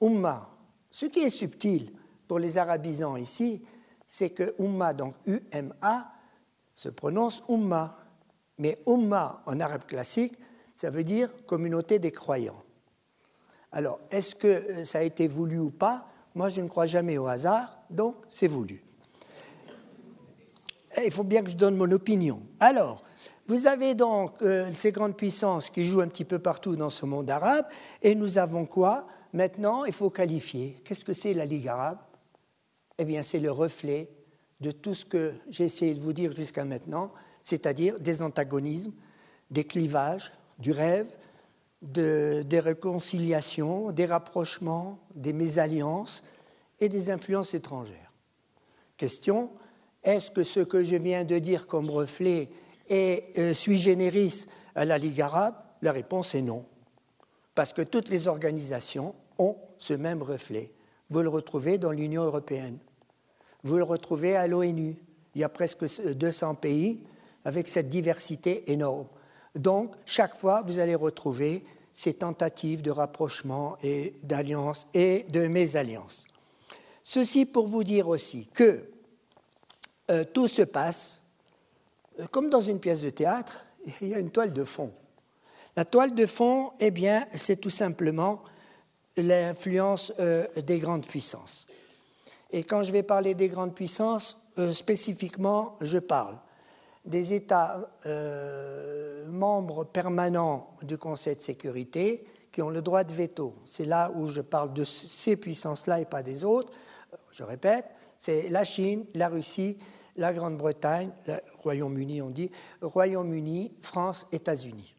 [0.02, 0.50] Umma.
[0.90, 1.94] Ce qui est subtil
[2.28, 3.64] pour les arabisants ici,
[4.06, 6.12] c'est que Umma, donc U-M-A,
[6.76, 7.98] se prononce Umma.
[8.58, 10.38] Mais Umma en arabe classique,
[10.76, 12.62] ça veut dire communauté des croyants.
[13.72, 16.08] Alors, est-ce que euh, ça a été voulu ou pas?
[16.36, 18.84] Moi, je ne crois jamais au hasard, donc c'est voulu.
[21.04, 22.42] il faut bien que je donne mon opinion.
[22.60, 23.04] Alors,
[23.48, 27.06] vous avez donc euh, ces grandes puissances qui jouent un petit peu partout dans ce
[27.06, 27.66] monde arabe,
[28.02, 29.08] et nous avons quoi?
[29.34, 30.82] Maintenant, il faut qualifier.
[30.84, 32.00] Qu'est-ce que c'est la Ligue arabe?
[32.98, 34.10] Eh bien, c'est le reflet
[34.60, 37.12] de tout ce que j'ai essayé de vous dire jusqu'à maintenant,
[37.44, 38.94] c'est-à-dire des antagonismes,
[39.52, 41.08] des clivages, du rêve,
[41.82, 46.24] des réconciliations, des rapprochements, des mésalliances
[46.80, 48.12] et des influences étrangères.
[48.98, 49.50] Question,
[50.04, 52.50] est-ce que ce que je viens de dire comme reflet
[52.90, 55.56] est euh, sui generis à la Ligue arabe?
[55.82, 56.66] La réponse est non.
[57.56, 60.72] Parce que toutes les organisations ont ce même reflet.
[61.10, 62.78] Vous le retrouvez dans l'Union européenne.
[63.64, 64.96] Vous le retrouvez à l'ONU.
[65.36, 67.02] Il y a presque 200 pays
[67.46, 69.08] avec cette diversité énorme.
[69.56, 76.26] Donc, chaque fois, vous allez retrouver ces tentatives de rapprochement et d'alliance et de mésalliance.
[77.04, 78.90] Ceci pour vous dire aussi que
[80.12, 81.22] euh, tout se passe
[82.20, 83.66] euh, comme dans une pièce de théâtre,
[84.02, 84.94] il y a une toile de fond.
[85.76, 88.44] La toile de fond, eh bien, c'est tout simplement
[89.18, 91.68] l'influence euh, des grandes puissances.
[92.52, 94.40] Et quand je vais parler des grandes puissances,
[94.72, 96.38] spécifiquement, je parle
[97.06, 103.56] des États euh, membres permanents du Conseil de sécurité qui ont le droit de veto.
[103.66, 106.74] C'est là où je parle de ces puissances-là et pas des autres.
[107.32, 107.86] Je répète,
[108.18, 109.78] c'est la Chine, la Russie,
[110.16, 114.96] la Grande-Bretagne, le Royaume-Uni, on dit, Royaume-Uni, France, États-Unis.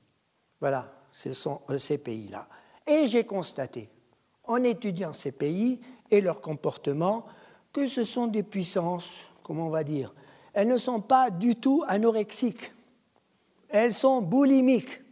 [0.60, 2.48] Voilà, ce sont euh, ces pays-là.
[2.86, 3.90] Et j'ai constaté,
[4.44, 7.26] en étudiant ces pays et leur comportement,
[7.72, 10.14] que ce sont des puissances, comment on va dire,
[10.52, 12.72] elles ne sont pas du tout anorexiques.
[13.68, 15.02] Elles sont boulimiques.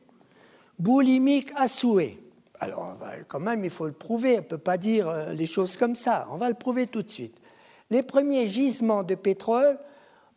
[0.79, 2.19] Boulimiques à souhait.
[2.61, 2.97] Alors,
[3.29, 4.35] quand même, il faut le prouver.
[4.35, 6.27] On ne peut pas dire euh, les choses comme ça.
[6.31, 7.37] On va le prouver tout de suite.
[7.91, 9.79] Les premiers gisements de pétrole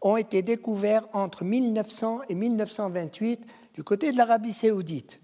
[0.02, 5.20] ont été découverts entre 1900 et 1928 du côté de l'Arabie saoudite.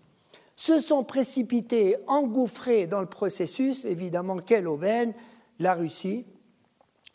[0.56, 5.14] Se sont précipités, engouffrés dans le processus, évidemment, quelle aubaine?
[5.60, 6.26] La Russie,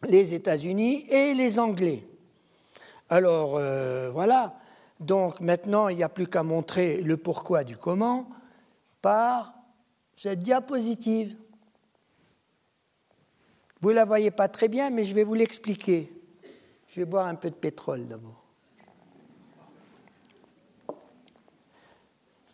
[0.09, 2.05] les États-Unis et les Anglais.
[3.13, 4.55] Alors euh, voilà,
[4.99, 8.27] donc maintenant il n'y a plus qu'à montrer le pourquoi du comment
[9.03, 9.53] par
[10.17, 11.37] cette diapositive.
[13.83, 16.11] Vous ne la voyez pas très bien, mais je vais vous l'expliquer.
[16.89, 18.43] Je vais boire un peu de pétrole d'abord.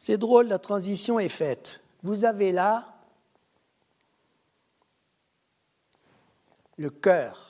[0.01, 1.81] C'est drôle, la transition est faite.
[2.03, 2.97] Vous avez là
[6.77, 7.48] le cœur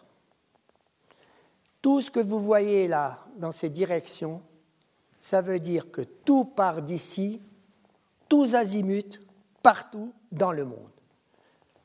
[1.83, 4.43] tout ce que vous voyez là, dans ces directions,
[5.19, 7.41] ça veut dire que tout part d'ici,
[8.29, 9.21] tous azimuts,
[9.63, 10.91] partout dans le monde.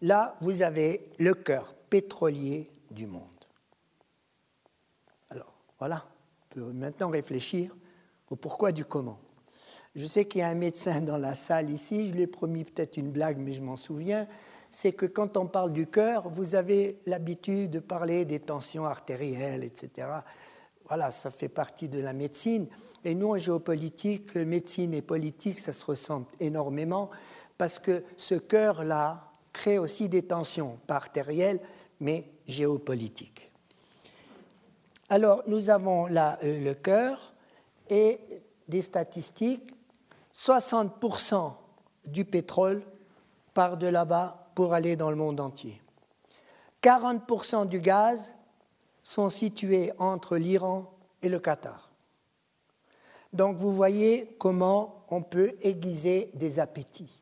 [0.01, 3.21] Là, vous avez le cœur pétrolier du monde.
[5.29, 7.75] Alors, voilà, on peut maintenant réfléchir
[8.29, 9.19] au pourquoi du comment.
[9.95, 12.63] Je sais qu'il y a un médecin dans la salle ici, je lui ai promis
[12.63, 14.27] peut-être une blague, mais je m'en souviens
[14.73, 19.63] c'est que quand on parle du cœur, vous avez l'habitude de parler des tensions artérielles,
[19.63, 20.07] etc.
[20.87, 22.67] Voilà, ça fait partie de la médecine.
[23.05, 27.11] Et nous, en géopolitique, médecine et politique, ça se ressemble énormément
[27.55, 31.59] parce que ce cœur-là crée aussi des tensions, pas artérielles,
[31.99, 33.51] mais géopolitiques.
[35.07, 37.35] Alors, nous avons là euh, le cœur
[37.91, 38.19] et
[38.67, 39.69] des statistiques.
[40.33, 41.53] 60%
[42.07, 42.81] du pétrole
[43.53, 45.81] part de là-bas pour aller dans le monde entier.
[46.81, 48.35] 40% du gaz
[49.03, 51.91] sont situés entre l'Iran et le Qatar.
[53.31, 57.19] Donc vous voyez comment on peut aiguiser des appétits.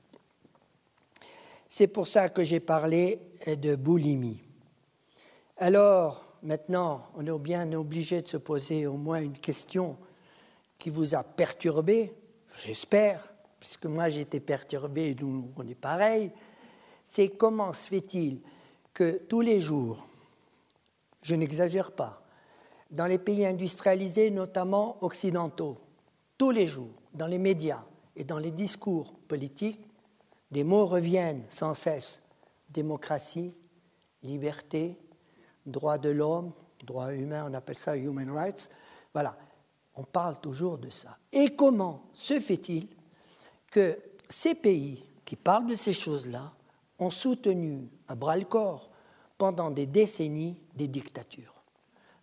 [1.69, 4.41] C'est pour ça que j'ai parlé de boulimie.
[5.57, 9.95] Alors, maintenant, on est bien obligé de se poser au moins une question
[10.77, 12.13] qui vous a perturbé,
[12.57, 16.31] j'espère, puisque moi j'ai été perturbé, nous on est pareil,
[17.12, 18.39] c'est comment se fait-il
[18.93, 20.08] que tous les jours,
[21.21, 22.24] je n'exagère pas,
[22.89, 25.78] dans les pays industrialisés, notamment occidentaux,
[26.38, 27.84] tous les jours, dans les médias
[28.15, 29.86] et dans les discours politiques,
[30.52, 32.21] des mots reviennent sans cesse.
[32.69, 33.54] Démocratie,
[34.24, 34.97] liberté,
[35.65, 36.54] droit de l'homme,
[36.86, 38.69] droit humain, on appelle ça human rights.
[39.13, 39.36] Voilà,
[39.95, 41.17] on parle toujours de ça.
[41.34, 42.88] Et comment se fait-il
[43.69, 46.54] que ces pays qui parlent de ces choses-là
[47.01, 48.89] ont soutenu à bras-le-corps
[49.37, 51.55] pendant des décennies des dictatures.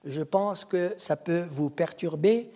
[0.04, 2.50] Je pense que ça peut vous perturber.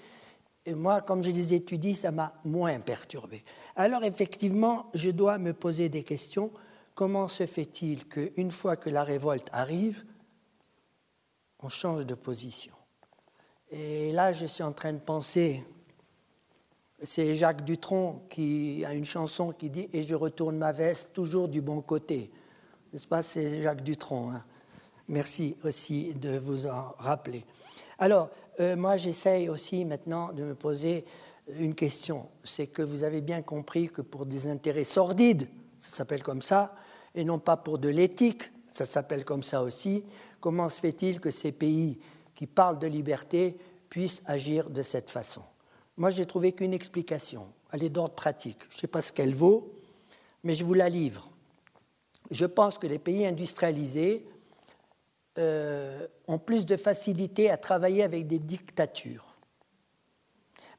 [0.64, 3.44] Et moi, comme je les étudie, ça m'a moins perturbé.
[3.74, 6.52] Alors effectivement, je dois me poser des questions.
[6.94, 10.04] Comment se fait-il qu'une fois que la révolte arrive,
[11.58, 12.74] on change de position?
[13.70, 15.64] Et là, je suis en train de penser
[17.04, 21.48] c'est Jacques Dutronc qui a une chanson qui dit Et je retourne ma veste toujours
[21.48, 22.30] du bon côté.
[22.92, 23.22] N'est-ce pas?
[23.22, 24.30] C'est Jacques Dutronc.
[24.30, 24.44] Hein.
[25.08, 27.44] Merci aussi de vous en rappeler.
[27.98, 31.04] Alors, euh, moi, j'essaye aussi maintenant de me poser
[31.58, 32.28] une question.
[32.44, 36.74] C'est que vous avez bien compris que pour des intérêts sordides, ça s'appelle comme ça,
[37.14, 40.04] et non pas pour de l'éthique, ça s'appelle comme ça aussi,
[40.40, 41.98] comment se fait-il que ces pays
[42.34, 43.58] qui parlent de liberté
[43.90, 45.42] puissent agir de cette façon?
[45.96, 47.46] Moi, j'ai trouvé qu'une explication.
[47.72, 48.58] Elle est d'ordre pratique.
[48.70, 49.72] Je ne sais pas ce qu'elle vaut,
[50.42, 51.30] mais je vous la livre.
[52.30, 54.26] Je pense que les pays industrialisés
[55.38, 59.36] euh, ont plus de facilité à travailler avec des dictatures.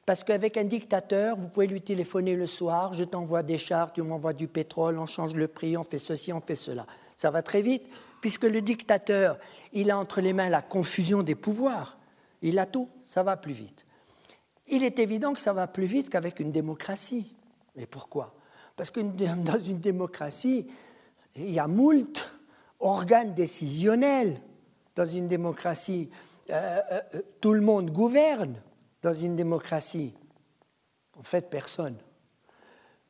[0.06, 4.02] Parce qu'avec un dictateur, vous pouvez lui téléphoner le soir, je t'envoie des chars, tu
[4.02, 6.86] m'envoies du pétrole, on change le prix, on fait ceci, on fait cela.
[7.16, 7.84] Ça va très vite,
[8.20, 9.38] puisque le dictateur,
[9.72, 11.98] il a entre les mains la confusion des pouvoirs.
[12.42, 13.86] Il a tout, ça va plus vite.
[14.68, 17.34] Il est évident que ça va plus vite qu'avec une démocratie.
[17.76, 18.34] Mais pourquoi?
[18.76, 19.00] Parce que
[19.44, 20.66] dans une démocratie,
[21.36, 22.30] il y a moult
[22.80, 24.40] organes décisionnels.
[24.94, 26.10] Dans une démocratie,
[26.50, 28.54] euh, euh, euh, tout le monde gouverne.
[29.02, 30.14] Dans une démocratie,
[31.18, 31.96] en fait, personne.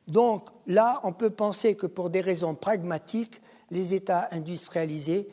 [0.07, 3.41] Donc là, on peut penser que pour des raisons pragmatiques,
[3.71, 5.29] les États industrialisés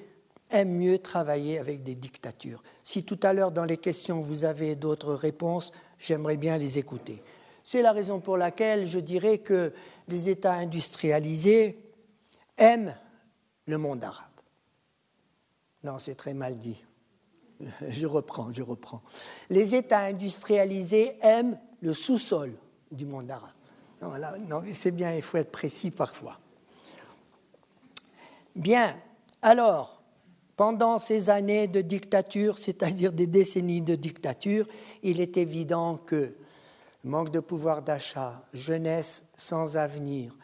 [0.50, 2.62] aiment mieux travailler avec des dictatures.
[2.82, 7.22] Si tout à l'heure, dans les questions, vous avez d'autres réponses, j'aimerais bien les écouter.
[7.64, 9.72] C'est la raison pour laquelle je dirais que
[10.08, 11.78] les États industrialisés
[12.58, 12.94] aiment
[13.66, 14.26] le monde arabe.
[15.84, 16.82] Non, c'est très mal dit.
[17.88, 19.02] Je reprends, je reprends.
[19.48, 22.52] Les États industrialisés aiment le sous-sol
[22.90, 23.50] du monde arabe.
[24.48, 26.40] Non, c'est bien, il faut être précis parfois.
[28.56, 28.96] Bien,
[29.40, 30.01] alors,
[30.56, 34.66] pendant ces années de dictature, c'est-à-dire des décennies de dictature,
[35.02, 36.34] il est évident que
[37.04, 40.36] manque de pouvoir d'achat, jeunesse sans avenir,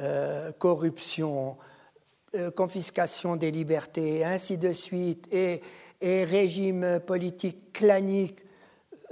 [0.00, 1.56] euh, corruption,
[2.34, 5.60] euh, confiscation des libertés, ainsi de suite, et,
[6.02, 8.44] régimes politiques claniques,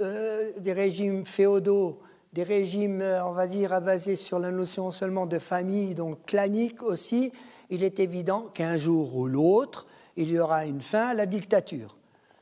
[0.01, 2.01] euh, des régimes féodaux,
[2.33, 7.31] des régimes, on va dire, basés sur la notion seulement de famille, donc claniques aussi,
[7.69, 11.97] il est évident qu'un jour ou l'autre, il y aura une fin à la dictature.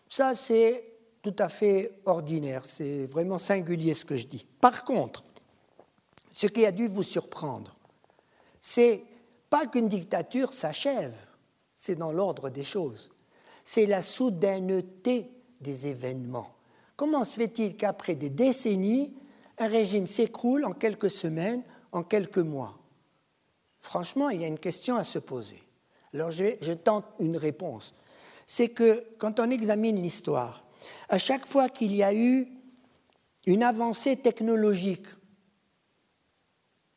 [0.08, 0.86] Ça, c'est
[1.22, 4.46] tout à fait ordinaire, c'est vraiment singulier ce que je dis.
[4.62, 5.24] Par contre,
[6.32, 7.76] ce qui a dû vous surprendre,
[8.60, 9.04] c'est
[9.50, 11.16] pas qu'une dictature s'achève,
[11.76, 13.12] c'est dans l'ordre des choses,
[13.64, 15.30] c'est la soudaineté
[15.60, 16.54] des événements.
[16.96, 19.14] Comment se fait-il qu'après des décennies,
[19.58, 22.78] un régime s'écroule en quelques semaines, en quelques mois?
[23.82, 25.62] Franchement, il y a une question à se poser.
[26.14, 27.96] Alors je, tente une réponse.
[28.48, 30.64] C'est que quand on examine l'histoire,
[31.08, 32.48] à chaque fois qu'il y a eu
[33.46, 35.06] une avancée technologique,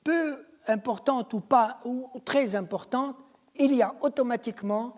[0.05, 3.17] peu importante ou pas, ou très importante,
[3.57, 4.97] il y a automatiquement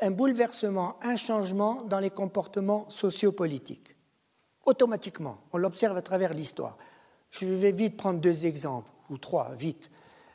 [0.00, 3.96] un bouleversement, un changement dans les comportements sociopolitiques.
[4.64, 6.76] Automatiquement, on l'observe à travers l'histoire.
[7.30, 9.90] Je vais vite prendre deux exemples, ou trois, vite.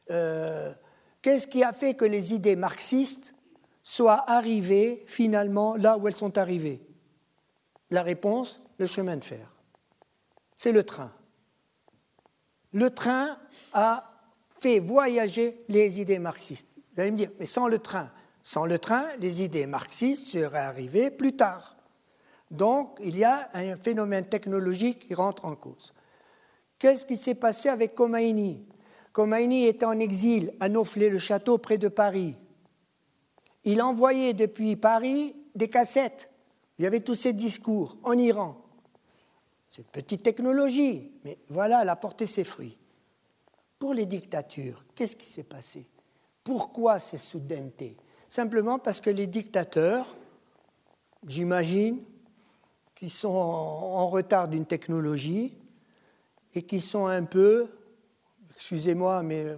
[0.09, 0.73] Euh,
[1.27, 3.33] Qu'est-ce qui a fait que les idées marxistes
[3.83, 6.79] soient arrivées finalement là où elles sont arrivées?
[7.89, 9.51] La réponse, le chemin de fer.
[10.55, 11.11] C'est le train.
[12.71, 13.37] Le train
[13.73, 14.09] a
[14.55, 16.69] fait voyager les idées marxistes.
[16.93, 18.09] Vous allez me dire, mais sans le train,
[18.41, 21.75] sans le train, les idées marxistes seraient arrivées plus tard.
[22.51, 25.93] Donc, il y a un phénomène technologique qui rentre en cause.
[26.79, 28.65] Qu'est-ce qui s'est passé avec Khomeini?
[29.17, 32.35] Khomeini était en exil à Nauflé-le-Château près de Paris.
[33.63, 36.29] Il envoyait depuis Paris des cassettes.
[36.77, 38.63] Il y avait tous ces discours en Iran.
[39.71, 42.77] C'est une petite technologie, mais voilà, elle a porté ses fruits.
[43.79, 45.87] Pour les dictatures, qu'est-ce qui s'est passé?
[46.43, 47.97] Pourquoi ces soudaineté?
[48.29, 50.15] Simplement parce que les dictateurs,
[51.25, 52.03] j'imagine,
[52.93, 55.55] qui sont en retard d'une technologie
[56.53, 57.67] et qui sont un peu
[58.57, 59.55] excusez-moi, mais euh,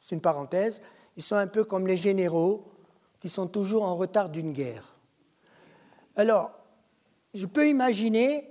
[0.00, 0.80] c'est une parenthèse,
[1.16, 2.72] ils sont un peu comme les généraux
[3.20, 4.94] qui sont toujours en retard d'une guerre.
[6.16, 6.52] Alors,
[7.34, 8.48] je peux imaginer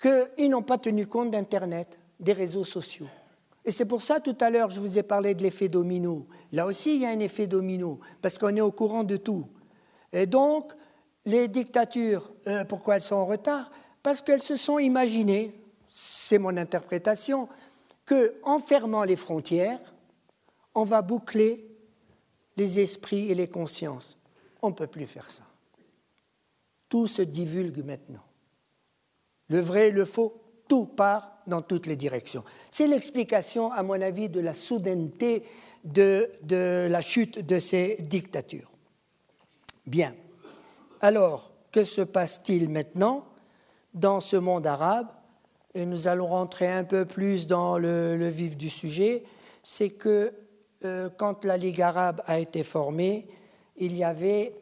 [0.00, 3.06] qu'ils n'ont pas tenu compte d'Internet, des réseaux sociaux.
[3.64, 6.26] Et c'est pour ça, tout à l'heure, je vous ai parlé de l'effet domino.
[6.50, 9.46] Là aussi, il y a un effet domino, parce qu'on est au courant de tout.
[10.12, 10.72] Et donc,
[11.24, 13.70] les dictatures, euh, pourquoi elles sont en retard?
[14.02, 15.54] Parce qu'elles se sont imaginées,
[15.86, 17.48] c'est mon interprétation,
[18.06, 19.80] qu'en fermant les frontières,
[20.74, 21.68] on va boucler
[22.56, 24.18] les esprits et les consciences.
[24.60, 25.42] On ne peut plus faire ça.
[26.88, 28.24] Tout se divulgue maintenant.
[29.48, 32.44] Le vrai le faux, tout part dans toutes les directions.
[32.70, 35.44] C'est l'explication, à mon avis, de la soudaineté
[35.84, 38.70] de la chute de ces dictatures.
[39.86, 40.14] Bien.
[41.00, 43.26] Alors, que se passe-t-il maintenant
[43.94, 45.08] dans ce monde arabe
[45.74, 49.24] Et nous allons rentrer un peu plus dans le, vif du sujet.
[49.62, 50.32] C'est que
[50.84, 53.28] euh, quand la Ligue arabe a été formée,
[53.76, 54.54] il y avait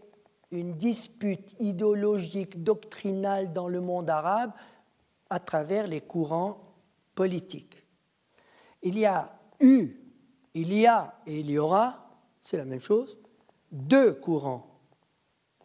[0.50, 4.52] une dispute idéologique, doctrinale dans le monde arabe
[5.30, 6.60] à travers les courants
[7.14, 7.84] politiques.
[8.82, 9.96] Il y a eu,
[10.54, 12.08] il y a et il y aura,
[12.42, 13.18] c'est la même chose,
[13.70, 14.70] deux courants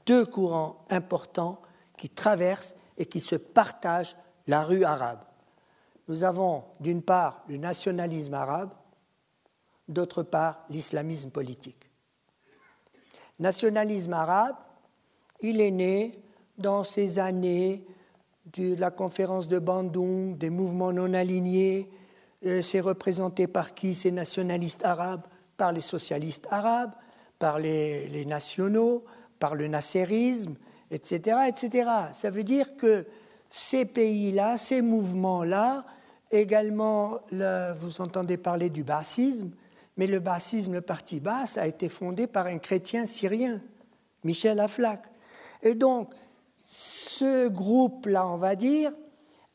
[0.05, 1.61] deux courants importants
[1.97, 4.15] qui traversent et qui se partagent
[4.47, 5.23] la rue arabe.
[6.07, 8.71] Nous avons d'une part le nationalisme arabe,
[9.87, 11.89] d'autre part l'islamisme politique.
[13.39, 14.55] Nationalisme arabe,
[15.41, 16.19] il est né
[16.57, 17.85] dans ces années
[18.53, 21.89] de la conférence de Bandung, des mouvements non alignés.
[22.45, 25.25] Euh, c'est représenté par qui ces nationalistes arabes?
[25.57, 26.93] Par les socialistes arabes,
[27.39, 29.03] par les, les nationaux,
[29.39, 30.55] par le nasserisme,
[30.91, 31.89] etc., etc.
[32.11, 33.05] Ça veut dire que
[33.57, 35.85] ces pays-là, ces mouvements-là,
[36.29, 37.19] également,
[37.79, 39.51] vous entendez parler du bassisme,
[39.95, 43.61] mais le bassisme, le parti basse, a été fondé par un chrétien syrien,
[44.25, 44.99] Michel Aflaq.
[45.63, 46.09] Et donc,
[46.65, 48.91] ce groupe-là, on va dire,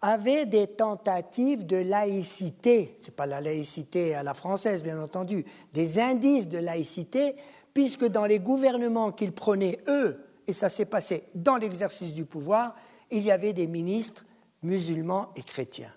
[0.01, 5.45] avait des tentatives de laïcité, ce n'est pas la laïcité à la française, bien entendu,
[5.75, 7.35] des indices de laïcité,
[7.75, 12.75] puisque dans les gouvernements qu'ils prenaient, eux, et ça s'est passé dans l'exercice du pouvoir,
[13.11, 14.25] il y avait des ministres
[14.63, 15.93] musulmans et chrétiens.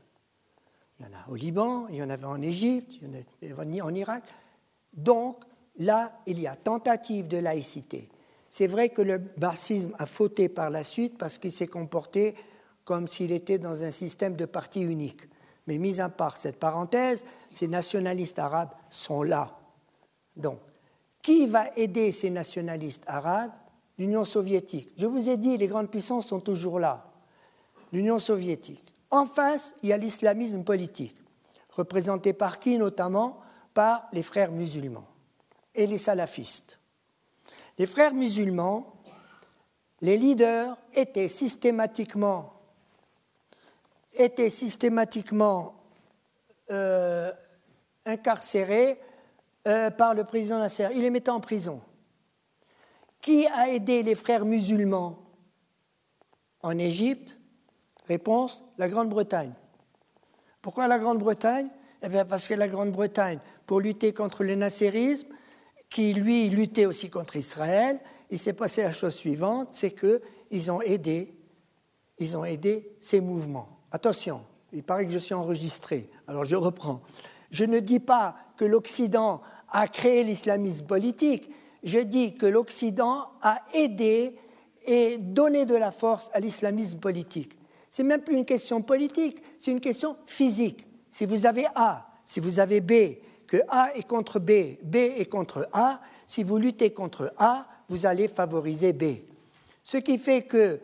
[0.99, 3.07] Il y en a au Liban, il y en avait en Égypte, il
[3.49, 4.23] y en avait en Irak.
[4.93, 5.43] Donc
[5.77, 8.09] là, il y a tentative de laïcité.
[8.49, 12.35] C'est vrai que le bassisme a fauté par la suite parce qu'il s'est comporté
[12.85, 15.21] comme s'il était dans un système de parti unique.
[15.67, 19.57] Mais mis à part cette parenthèse, ces nationalistes arabes sont là.
[20.35, 20.59] Donc,
[21.21, 23.51] qui va aider ces nationalistes arabes?
[23.97, 24.93] L'Union soviétique.
[24.97, 27.11] Je vous ai dit, les grandes puissances sont toujours là.
[27.91, 28.93] L'Union soviétique.
[29.11, 31.17] En face, il y a l'islamisme politique,
[31.69, 33.39] représenté par qui notamment
[33.73, 35.07] Par les frères musulmans
[35.73, 36.79] et les salafistes.
[37.77, 38.93] Les frères musulmans,
[40.01, 42.53] les leaders étaient systématiquement,
[46.71, 47.31] euh,
[48.05, 48.99] incarcérés
[49.67, 50.89] euh, par le président Nasser.
[50.93, 51.81] Il les mettait en prison.
[53.23, 55.17] Qui a aidé les frères musulmans
[56.61, 57.39] en Égypte?
[58.05, 59.53] Réponse la Grande-Bretagne.
[60.61, 61.69] Pourquoi la Grande-Bretagne?
[62.01, 65.29] Eh bien Parce que la Grande-Bretagne, pour lutter contre le nasserisme,
[65.89, 70.81] qui lui luttait aussi contre Israël, il s'est passé la chose suivante c'est qu'ils ont
[70.81, 71.33] aidé,
[72.35, 73.69] ont aidé ces mouvements.
[73.93, 74.41] Attention,
[74.73, 76.99] il paraît que je suis enregistré, alors je reprends.
[77.51, 81.49] Je ne dis pas que l'Occident a créé l'islamisme politique,
[81.83, 84.37] je dis que l'Occident a aidé
[84.85, 87.57] et donné de la force à l'islamisme politique.
[87.89, 90.87] C'est même plus une question politique, c'est une question physique.
[91.09, 93.17] Si vous avez A, si vous avez B,
[93.47, 98.05] que A est contre B, B est contre A, si vous luttez contre A, vous
[98.05, 99.03] allez favoriser B.
[99.83, 100.79] Ce qui fait que,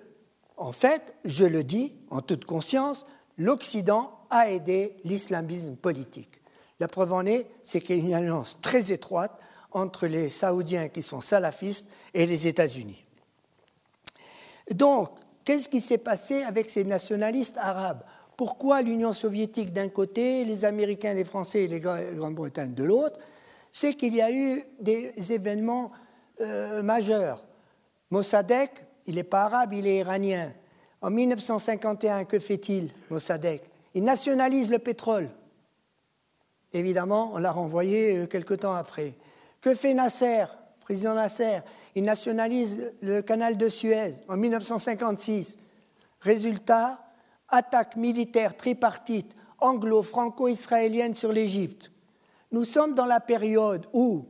[0.57, 3.07] en fait, je le dis en toute conscience,
[3.37, 6.41] l'Occident a aidé l'islamisme politique.
[6.79, 9.39] La preuve en est, c'est qu'il y a une alliance très étroite
[9.71, 13.05] entre les Saoudiens qui sont salafistes et les États-Unis.
[14.71, 15.09] Donc,
[15.45, 18.03] qu'est-ce qui s'est passé avec ces nationalistes arabes?
[18.37, 23.19] Pourquoi l'Union soviétique d'un côté, les Américains, les Français et les Grande-Bretagne de l'autre?
[23.71, 25.91] C'est qu'il y a eu des événements
[26.41, 27.43] euh, majeurs.
[28.11, 28.71] Mossadegh,
[29.05, 30.53] il n'est pas arabe, il est iranien.
[31.01, 33.61] En 1951, que fait-il, Mossadegh?
[33.93, 35.29] Il nationalise le pétrole.
[36.73, 39.15] Évidemment, on l'a renvoyé euh, quelque temps après.
[39.61, 40.45] Que fait Nasser,
[40.81, 41.59] président Nasser?
[41.95, 45.57] Il nationalise le canal de Suez en 1956.
[46.21, 46.99] Résultat,
[47.49, 51.91] attaque militaire tripartite anglo-franco-israélienne sur l'Égypte.
[52.51, 54.27] Nous sommes dans la période où,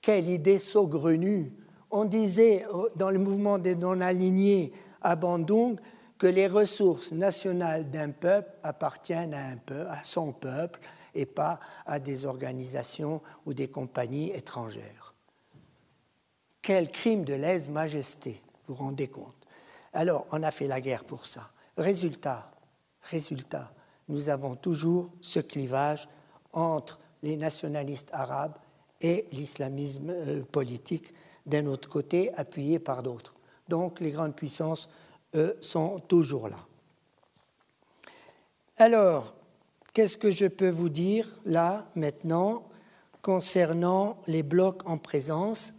[0.00, 1.52] quelle idée saugrenue,
[1.90, 4.72] on disait euh, dans le mouvement des non-alignés
[5.02, 5.78] à Bandung
[6.18, 9.52] que les ressources nationales d'un peuple appartiennent à,
[9.90, 10.80] à son peuple
[11.18, 15.14] et pas à des organisations ou des compagnies étrangères.
[16.62, 19.46] Quel crime de lèse-majesté, vous vous rendez compte
[19.92, 21.50] Alors, on a fait la guerre pour ça.
[21.76, 22.52] Résultat,
[23.02, 23.72] résultat,
[24.08, 26.08] nous avons toujours ce clivage
[26.52, 28.56] entre les nationalistes arabes
[29.00, 31.12] et l'islamisme euh, politique
[31.46, 33.34] d'un autre côté, appuyé par d'autres.
[33.68, 34.88] Donc les grandes puissances,
[35.34, 36.58] eux, sont toujours là.
[38.76, 39.34] Alors,
[39.98, 42.62] qu'est-ce que je peux vous dire là, maintenant,
[43.20, 45.74] concernant les blocs en présence?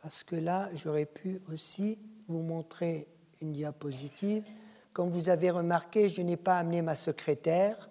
[0.00, 3.06] Parce que là, j'aurais pu aussi vous montrer
[3.42, 4.42] une diapositive.
[4.94, 7.90] Comme vous avez remarqué, je n'ai pas amené ma secrétaire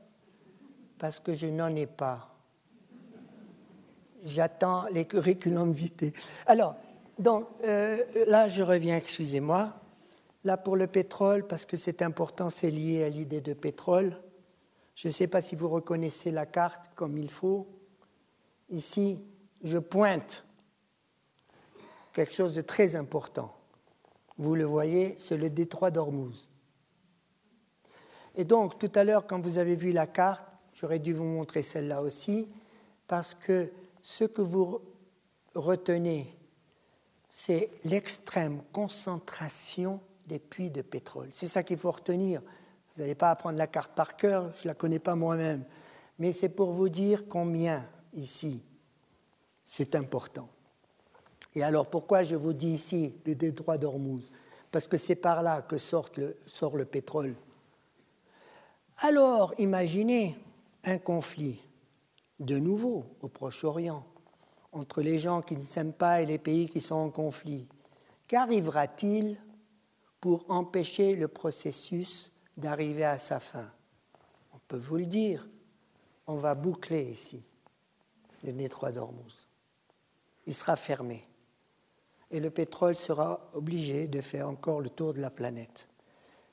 [0.97, 2.33] parce que je n'en ai pas.
[4.23, 6.11] J'attends les curriculums vitae.
[6.47, 6.75] Alors,
[7.19, 9.75] donc, euh, là, je reviens, excusez-moi.
[10.43, 14.21] Là, pour le pétrole, parce que c'est important, c'est lié à l'idée de pétrole.
[14.95, 17.67] Je ne sais pas si vous reconnaissez la carte comme il faut.
[18.69, 19.19] Ici,
[19.63, 20.45] je pointe
[22.11, 23.55] quelque chose de très important.
[24.37, 26.49] Vous le voyez, c'est le détroit d'Ormuz.
[28.35, 31.61] Et donc, tout à l'heure, quand vous avez vu la carte, j'aurais dû vous montrer
[31.61, 32.49] celle-là aussi,
[33.07, 33.71] parce que
[34.01, 34.81] ce que vous
[35.53, 36.35] retenez,
[37.29, 41.29] c'est l'extrême concentration des puits de pétrole.
[41.31, 42.41] C'est ça qu'il faut retenir.
[42.95, 45.63] Vous n'allez pas apprendre la carte par cœur, je ne la connais pas moi-même,
[46.19, 48.61] mais c'est pour vous dire combien ici
[49.63, 50.49] c'est important.
[51.55, 54.29] Et alors pourquoi je vous dis ici le détroit d'Ormuz?
[54.71, 57.35] Parce que c'est par là que sort le, sort le pétrole.
[58.99, 60.35] Alors imaginez
[60.83, 61.59] un conflit
[62.39, 64.05] de nouveau au Proche-Orient
[64.71, 67.67] entre les gens qui ne s'aiment pas et les pays qui sont en conflit.
[68.27, 69.37] Qu'arrivera-t-il
[70.23, 73.69] pour empêcher le processus d'arriver à sa fin
[74.53, 75.45] On peut vous le dire,
[76.27, 77.43] on va boucler ici
[78.45, 79.49] le détroit d'Ormuz.
[80.47, 81.27] Il sera fermé
[82.31, 85.89] et le pétrole sera obligé de faire encore le tour de la planète.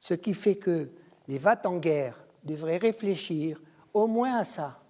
[0.01, 0.91] Ce qui fait que
[1.29, 3.63] les vats en guerre devraient réfléchir
[3.95, 4.83] au moins à ça.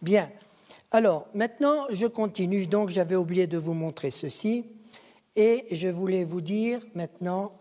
[0.00, 0.30] Bien.
[0.92, 2.68] Alors, maintenant, je continue.
[2.68, 4.64] Donc, j'avais oublié de vous montrer ceci.
[5.34, 7.58] Et je voulais vous dire maintenant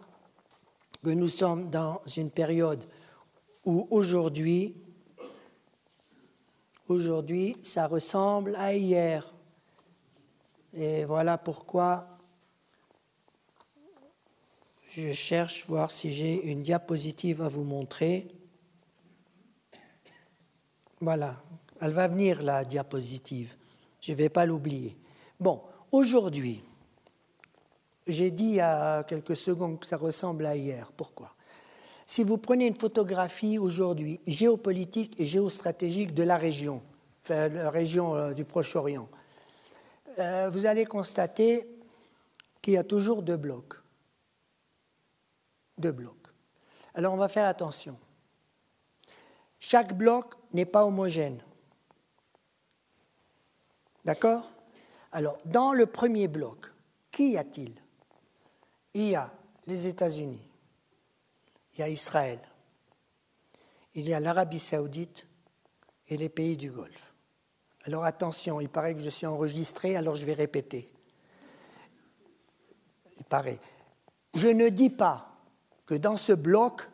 [1.03, 2.83] que nous sommes dans une période
[3.65, 4.75] où aujourd'hui,
[6.87, 9.33] aujourd'hui, ça ressemble à hier.
[10.73, 12.07] Et voilà pourquoi
[14.89, 18.27] je cherche voir si j'ai une diapositive à vous montrer.
[20.99, 21.41] Voilà,
[21.79, 23.55] elle va venir la diapositive.
[24.01, 24.97] Je ne vais pas l'oublier.
[25.39, 25.61] Bon,
[25.91, 26.61] aujourd'hui,
[28.11, 30.91] j'ai dit il y a quelques secondes que ça ressemble à hier.
[30.95, 31.33] Pourquoi?
[32.05, 36.81] Si vous prenez une photographie aujourd'hui géopolitique et géostratégique de la région,
[37.29, 39.07] la région euh, du Proche-Orient,
[40.19, 41.67] euh, vous allez constater
[42.61, 43.75] qu'il y a toujours deux blocs.
[45.77, 46.15] Deux blocs.
[46.93, 47.97] Alors on va faire attention.
[49.59, 51.39] Chaque bloc n'est pas homogène.
[54.03, 54.49] D'accord?
[55.11, 56.71] Alors, dans le premier bloc,
[57.11, 57.80] qui y a-t-il?
[58.93, 59.31] Il y a
[59.67, 60.41] les États-Unis,
[61.73, 62.39] il y a Israël,
[63.95, 65.27] il y a l'Arabie saoudite
[66.07, 67.13] et les pays du Golfe.
[67.85, 70.91] Alors attention, il paraît que je suis enregistré, alors je vais répéter.
[73.17, 73.59] Il paraît.
[74.33, 75.31] Je ne dis pas
[75.85, 76.87] que dans ce bloc,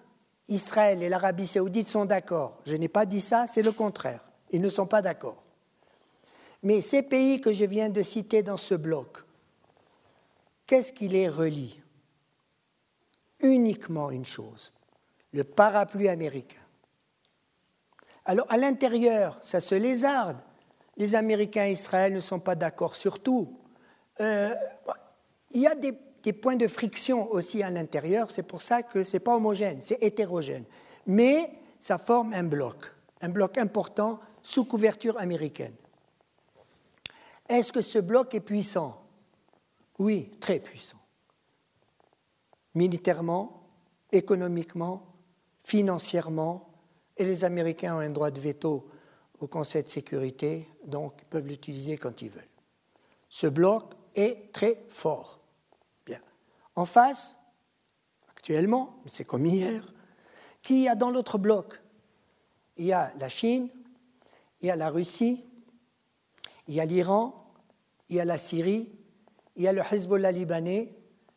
[0.47, 2.61] Israël et l'Arabie saoudite sont d'accord.
[2.65, 4.23] Je n'ai pas dit ça, c'est le contraire.
[4.51, 5.43] Ils ne sont pas d'accord.
[6.63, 9.17] Mais ces pays que je viens de citer dans ce bloc,
[10.65, 11.81] qu'est-ce qui les relie?
[13.41, 14.73] Uniquement une chose,
[15.31, 16.57] le parapluie américain.
[18.25, 20.37] Alors à l'intérieur, ça se lézarde.
[20.97, 23.57] Les Américains et Israël ne sont pas d'accord sur tout.
[24.19, 24.53] Euh,
[25.51, 25.93] il y a des
[26.27, 28.29] des points de friction aussi à l'intérieur.
[28.31, 30.65] C'est pour ça que ce n'est pas homogène, c'est hétérogène.
[31.05, 35.73] Mais ça forme un bloc, un bloc important sous couverture américaine.
[37.47, 39.01] Est-ce que ce bloc est puissant?
[39.99, 40.97] Oui, très puissant.
[42.77, 43.63] Militairement,
[44.11, 45.01] économiquement,
[45.63, 46.69] financièrement,
[47.17, 48.87] et les Américains ont un droit de veto
[49.39, 52.43] au Conseil de sécurité, donc ils peuvent l'utiliser quand ils veulent.
[53.29, 55.39] Ce bloc est très fort.
[56.75, 57.35] En face,
[58.29, 59.91] actuellement, c'est comme hier,
[60.61, 61.81] qui y a dans l'autre bloc?
[62.77, 63.69] Il y a la Chine,
[64.61, 65.43] il y a la Russie,
[66.67, 67.51] il y a l'Iran,
[68.09, 68.91] il y a la Syrie,
[69.55, 70.93] il y a le Hezbollah libanais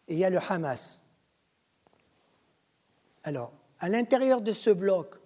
[0.07, 1.00] et il y a le Hamas.
[3.25, 5.17] Alors, à l'intérieur de ce bloc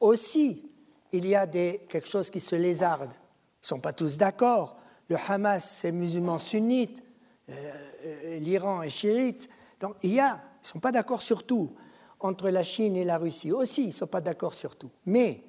[0.00, 0.64] aussi,
[1.12, 3.10] il y a des, quelque chose qui se lézarde.
[3.10, 4.78] Ils ne sont pas tous d'accord.
[5.08, 7.02] Le Hamas, c'est musulman sunnite,
[7.48, 7.72] euh,
[8.04, 9.48] euh, l'Iran est chiite.
[9.80, 11.74] Donc il y a, ils ne sont pas d'accord sur tout.
[12.20, 14.90] Entre la Chine et la Russie aussi, ils ne sont pas d'accord sur tout.
[15.06, 15.42] Mais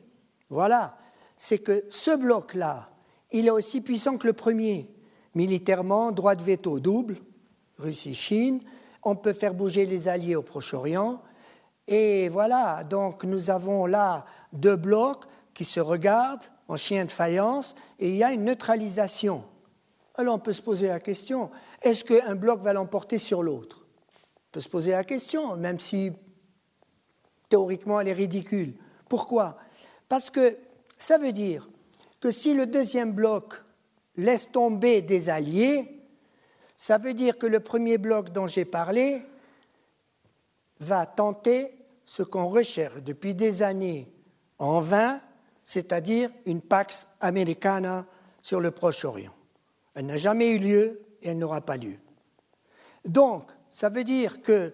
[0.50, 0.98] voilà,
[1.38, 2.90] c'est que ce bloc-là,
[3.32, 4.90] il est aussi puissant que le premier.
[5.36, 7.18] Militairement, droit de veto double,
[7.78, 8.62] Russie-Chine.
[9.04, 11.22] On peut faire bouger les alliés au Proche-Orient.
[11.88, 17.76] Et voilà, donc nous avons là deux blocs qui se regardent en chien de faïence
[18.00, 19.44] et il y a une neutralisation.
[20.16, 21.50] Alors on peut se poser la question,
[21.82, 23.86] est-ce qu'un bloc va l'emporter sur l'autre?
[24.16, 26.12] On peut se poser la question, même si
[27.50, 28.76] théoriquement elle est ridicule.
[29.10, 29.58] Pourquoi?
[30.08, 30.58] Parce que
[30.98, 31.68] ça veut dire
[32.22, 33.56] que si le deuxième bloc
[34.16, 36.00] laisse tomber des alliés,
[36.78, 39.24] ça veut dire que le premier bloc dont j'ai parlé
[40.84, 41.72] va tenter
[42.06, 44.12] ce qu'on recherche depuis des années
[44.60, 45.20] en vain,
[45.64, 48.06] c'est-à-dire une Pax Americana
[48.42, 49.34] sur le Proche-Orient.
[49.96, 51.96] Elle n'a jamais eu lieu et elle n'aura pas lieu.
[53.06, 54.74] Donc, ça veut dire que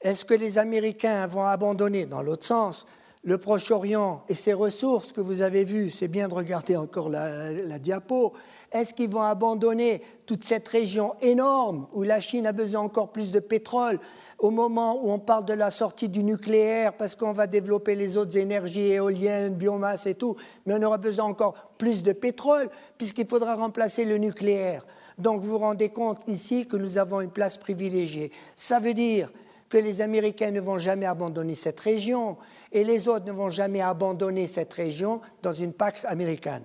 [0.00, 2.86] est-ce que les Américains vont abandonner, dans l'autre sens,
[3.26, 7.78] le Proche-Orient et ses ressources que vous avez vues, c'est bien de regarder encore la,
[7.80, 8.34] diapo,
[8.70, 13.32] est-ce qu'ils vont abandonner toute cette région énorme où la Chine a besoin encore plus
[13.32, 13.98] de pétrole
[14.38, 18.16] au moment où on parle de la sortie du nucléaire parce qu'on va développer les
[18.16, 22.68] autres énergies éoliennes, biomasse et tout, mais on aura besoin encore plus de pétrole
[22.98, 24.84] puisqu'il faudra remplacer le nucléaire.
[25.18, 28.30] Donc vous vous rendez compte ici que nous avons une place privilégiée.
[28.54, 29.30] Ça veut dire
[29.68, 32.36] que les Américains ne vont jamais abandonner cette région
[32.72, 36.64] et les autres ne vont jamais abandonner cette région dans une Pax américaine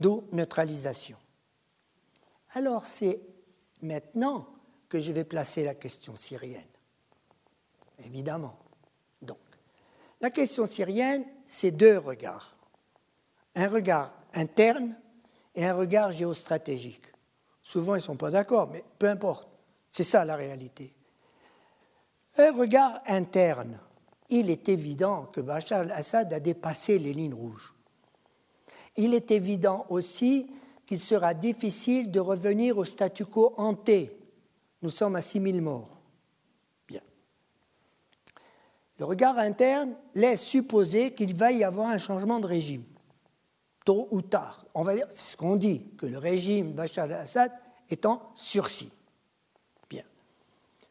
[0.00, 1.16] d'où neutralisation.
[2.54, 3.20] Alors c'est
[3.82, 4.46] maintenant
[4.88, 6.62] que je vais placer la question syrienne.
[8.04, 8.58] Évidemment.
[9.22, 9.38] Donc,
[10.20, 12.56] la question syrienne, c'est deux regards.
[13.54, 14.96] Un regard interne
[15.54, 17.06] et un regard géostratégique.
[17.62, 19.48] Souvent, ils ne sont pas d'accord, mais peu importe.
[19.88, 20.92] C'est ça la réalité.
[22.38, 23.78] Un regard interne.
[24.28, 27.76] Il est évident que Bachar al-Assad a dépassé les lignes rouges
[28.96, 30.46] il est évident aussi
[30.86, 34.16] qu'il sera difficile de revenir au statu quo hanté.
[34.82, 36.00] Nous sommes à 6000 morts.
[36.86, 37.00] Bien.
[38.98, 42.84] Le regard interne laisse supposer qu'il va y avoir un changement de régime,
[43.84, 44.66] tôt ou tard.
[44.74, 47.52] On va dire, c'est ce qu'on dit, que le régime Bachar al-Assad
[47.88, 48.92] est en sursis.
[49.88, 50.04] Bien.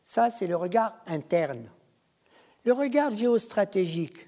[0.01, 1.69] Ça, c'est le regard interne.
[2.63, 4.27] Le regard géostratégique.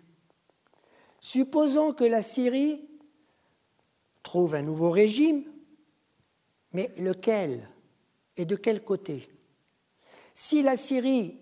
[1.19, 2.87] Supposons que la Syrie
[4.21, 5.43] trouve un nouveau régime,
[6.73, 7.67] mais lequel
[8.35, 9.27] et de quel côté?
[10.39, 11.35] Si la Syrie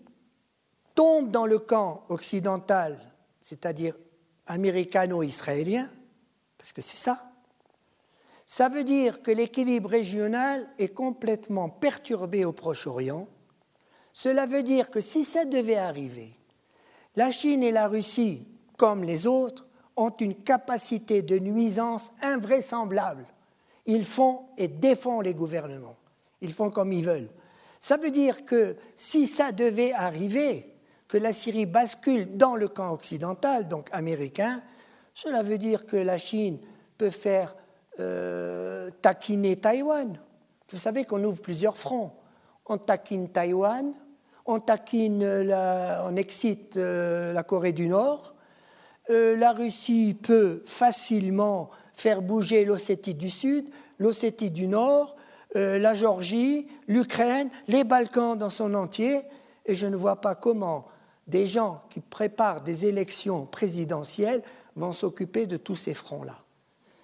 [0.93, 2.97] tombe dans le camp occidental,
[3.41, 3.93] c'est-à-dire
[4.47, 5.89] américano-israélien,
[6.57, 7.29] parce que c'est ça,
[8.45, 13.27] ça veut dire que l'équilibre régional est complètement perturbé au Proche-Orient.
[14.13, 16.31] Cela veut dire que si ça devait arriver,
[17.17, 19.67] la Chine et la Russie, comme les autres,
[19.97, 23.25] ont une capacité de nuisance invraisemblable.
[23.87, 25.97] Ils font et défont les gouvernements.
[26.39, 27.29] Ils font comme ils veulent.
[27.85, 30.73] Ça veut dire que si ça devait arriver,
[31.07, 34.63] que la Syrie bascule dans le camp occidental, donc américain,
[35.13, 36.57] cela veut dire que la Chine
[36.97, 37.55] peut faire
[37.99, 40.19] euh, taquiner Taïwan.
[40.71, 42.11] Vous savez qu'on ouvre plusieurs fronts.
[42.65, 43.93] On taquine Taïwan,
[44.47, 48.33] on taquine, on excite euh, la Corée du Nord,
[49.11, 53.69] euh, la Russie peut facilement faire bouger l'Ossétie du Sud,
[53.99, 55.15] l'Ossétie du Nord,
[55.55, 59.21] euh, la Géorgie, l'Ukraine, les Balkans dans son entier,
[59.65, 60.87] et je ne vois pas comment
[61.27, 64.43] des gens qui préparent des élections présidentielles
[64.75, 66.37] vont s'occuper de tous ces fronts-là.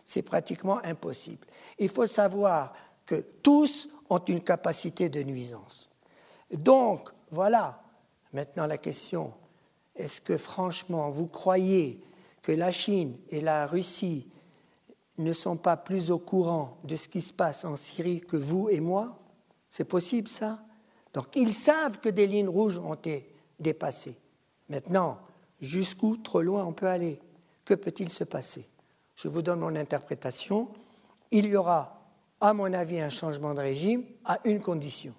[0.05, 1.47] C'est pratiquement impossible.
[1.79, 2.73] Il faut savoir
[3.05, 5.89] que tous ont une capacité de nuisance.
[6.51, 7.81] Donc, voilà
[8.33, 9.33] maintenant la question
[9.95, 11.99] est-ce que franchement vous croyez
[12.41, 14.27] que la Chine et la Russie
[15.23, 18.69] ne sont pas plus au courant de ce qui se passe en Syrie que vous
[18.69, 19.19] et moi?
[19.69, 20.63] C'est possible ça?
[21.13, 24.15] Donc ils savent que des lignes rouges ont été dépassées.
[24.69, 25.19] Maintenant,
[25.59, 27.19] jusqu'où trop loin on peut aller?
[27.65, 28.67] Que peut-il se passer?
[29.15, 30.69] Je vous donne mon interprétation.
[31.31, 32.01] Il y aura,
[32.39, 35.13] à mon avis, un changement de régime à une condition.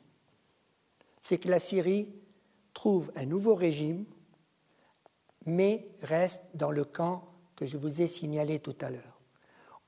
[1.20, 2.09] C'est que la Syrie
[2.74, 4.05] trouve un nouveau régime
[5.46, 7.24] mais reste dans le camp
[7.57, 9.12] que je vous ai signalé tout à l'heure,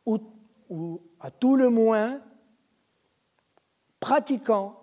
[0.07, 2.21] ou, à tout le moins
[4.01, 4.81] pratiquant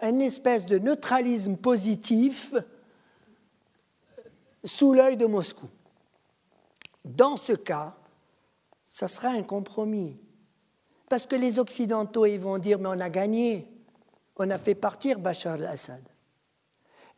[0.00, 2.54] une espèce de neutralisme positif
[4.64, 5.68] sous l'œil de Moscou.
[7.04, 7.94] Dans ce cas,
[8.84, 10.18] ça sera un compromis.
[11.08, 13.70] Parce que les Occidentaux, ils vont dire, mais on a gagné,
[14.36, 16.02] on a fait partir Bachar al-Assad.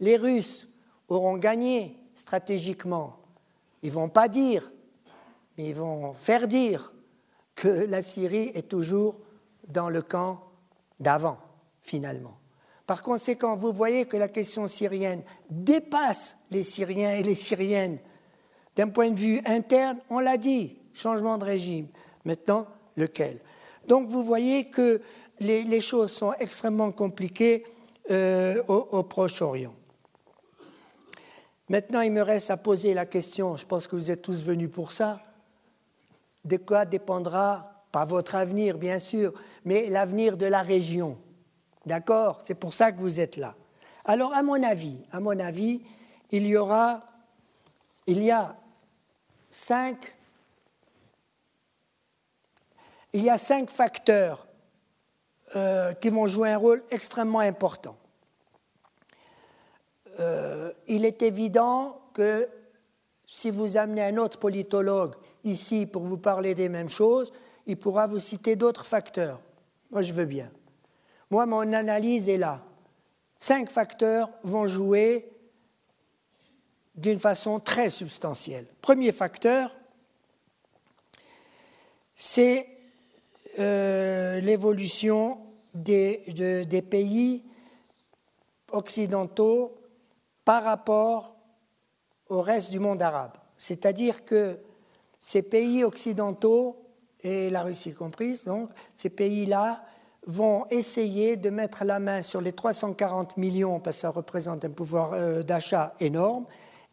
[0.00, 0.68] Les Russes
[1.08, 3.18] auront gagné stratégiquement.
[3.82, 4.70] Ils ne vont pas dire,
[5.56, 6.92] mais ils vont faire dire
[7.56, 9.16] que la Syrie est toujours
[9.66, 10.44] dans le camp
[11.00, 11.38] d'avant,
[11.82, 12.38] finalement.
[12.86, 17.98] Par conséquent, vous voyez que la question syrienne dépasse les Syriens et les Syriennes.
[18.76, 21.88] D'un point de vue interne, on l'a dit, changement de régime.
[22.24, 23.40] Maintenant, lequel?
[23.88, 25.00] Donc vous voyez que
[25.40, 27.64] les, choses sont extrêmement compliquées
[28.10, 29.74] euh, au Proche-Orient.
[31.68, 34.70] Maintenant, il me reste à poser la question, je pense que vous êtes tous venus
[34.70, 35.20] pour ça,
[36.46, 39.32] de quoi dépendra, pas votre avenir bien sûr,
[39.64, 41.18] mais l'avenir de la région.
[41.84, 42.40] D'accord?
[42.42, 43.54] C'est pour ça que vous êtes là.
[44.04, 45.82] Alors, à mon avis, à mon avis,
[46.30, 47.00] il y aura,
[48.06, 48.56] il y a
[49.50, 50.14] cinq,
[53.12, 54.46] il y a cinq facteurs
[55.56, 57.96] euh, qui vont jouer un rôle extrêmement important.
[60.18, 62.48] Euh, il est évident que
[63.26, 65.14] si vous amenez un autre politologue
[65.46, 67.32] ici pour vous parler des mêmes choses,
[67.66, 69.40] il pourra vous citer d'autres facteurs.
[69.90, 70.50] Moi, je veux bien.
[71.30, 72.62] Moi, mon analyse est là.
[73.38, 75.30] Cinq facteurs vont jouer
[76.94, 78.66] d'une façon très substantielle.
[78.80, 79.74] Premier facteur,
[82.14, 82.66] c'est
[83.58, 85.38] euh, l'évolution
[85.74, 86.24] des,
[86.66, 87.44] des, pays
[88.72, 89.76] occidentaux
[90.44, 91.36] par rapport
[92.28, 93.36] au reste du monde arabe.
[93.58, 94.58] C'est-à-dire que
[95.26, 96.76] ces pays occidentaux,
[97.24, 99.82] et la Russie comprise, donc, ces pays-là
[100.24, 104.70] vont essayer de mettre la main sur les 340 millions, parce que ça représente un
[104.70, 106.46] pouvoir euh, d'achat énorme,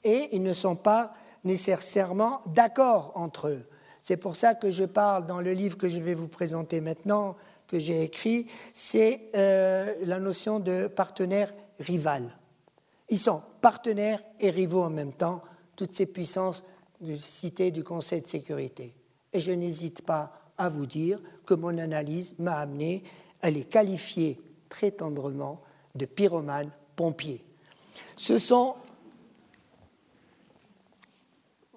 [0.04, 1.14] et ils ne sont pas
[1.44, 3.68] nécessairement d'accord entre eux.
[4.02, 7.36] C'est pour ça que je parle dans le livre que je vais vous présenter maintenant,
[7.68, 12.36] que j'ai écrit, c'est euh, la notion de partenaire rival.
[13.10, 15.44] Ils sont partenaires et rivaux en même temps,
[15.76, 16.64] toutes ces puissances
[17.18, 18.94] citées du Conseil de sécurité.
[19.32, 23.04] Et je n'hésite pas à vous dire que mon analyse m'a amené
[23.42, 24.40] à les qualifier
[24.70, 25.62] très tendrement
[25.96, 27.44] de pyromanes pompiers.
[28.16, 28.76] Ce sont.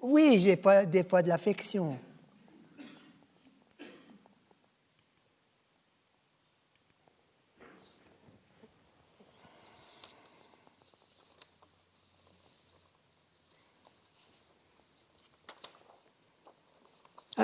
[0.01, 1.97] Oui, j'ai des fois de l'affection.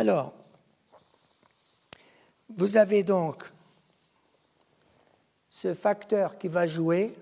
[0.04, 0.34] Alors,
[2.50, 3.50] vous avez donc
[5.50, 7.16] ce facteur qui va jouer.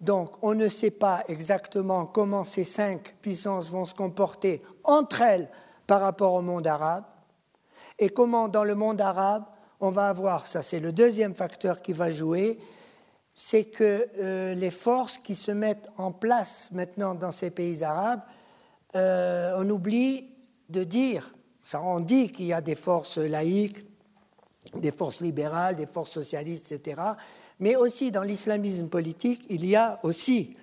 [0.00, 5.48] Donc, on ne sait pas exactement comment ces cinq puissances vont se comporter entre elles
[5.86, 7.04] par rapport au monde arabe
[8.00, 9.44] et comment dans le monde arabe
[9.78, 12.58] on va avoir, ça c'est le deuxième facteur qui va jouer,
[13.32, 18.22] c'est que euh, les forces qui se mettent en place maintenant dans ces pays arabes,
[18.96, 20.28] euh, on oublie
[20.68, 21.32] de dire
[21.62, 23.84] ça on dit qu'il y a des forces laïques,
[24.74, 27.00] des forces libérales, des forces socialistes, etc.
[27.60, 30.56] Mais aussi dans l'islamisme politique, il y a aussi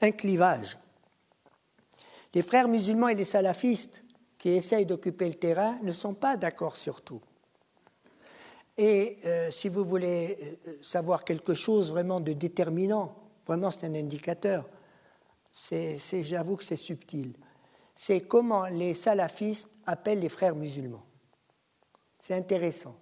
[0.00, 0.78] un clivage.
[2.34, 4.02] Les frères musulmans et les salafistes
[4.36, 7.20] qui essayent d'occuper le terrain ne sont pas d'accord sur tout.
[8.76, 13.94] Et euh, si vous voulez euh, savoir quelque chose vraiment de déterminant, vraiment c'est un
[13.94, 14.68] indicateur,
[16.22, 17.34] j'avoue que c'est subtil
[18.00, 21.02] c'est comment les salafistes appellent les frères musulmans.
[22.20, 22.94] C'est intéressant.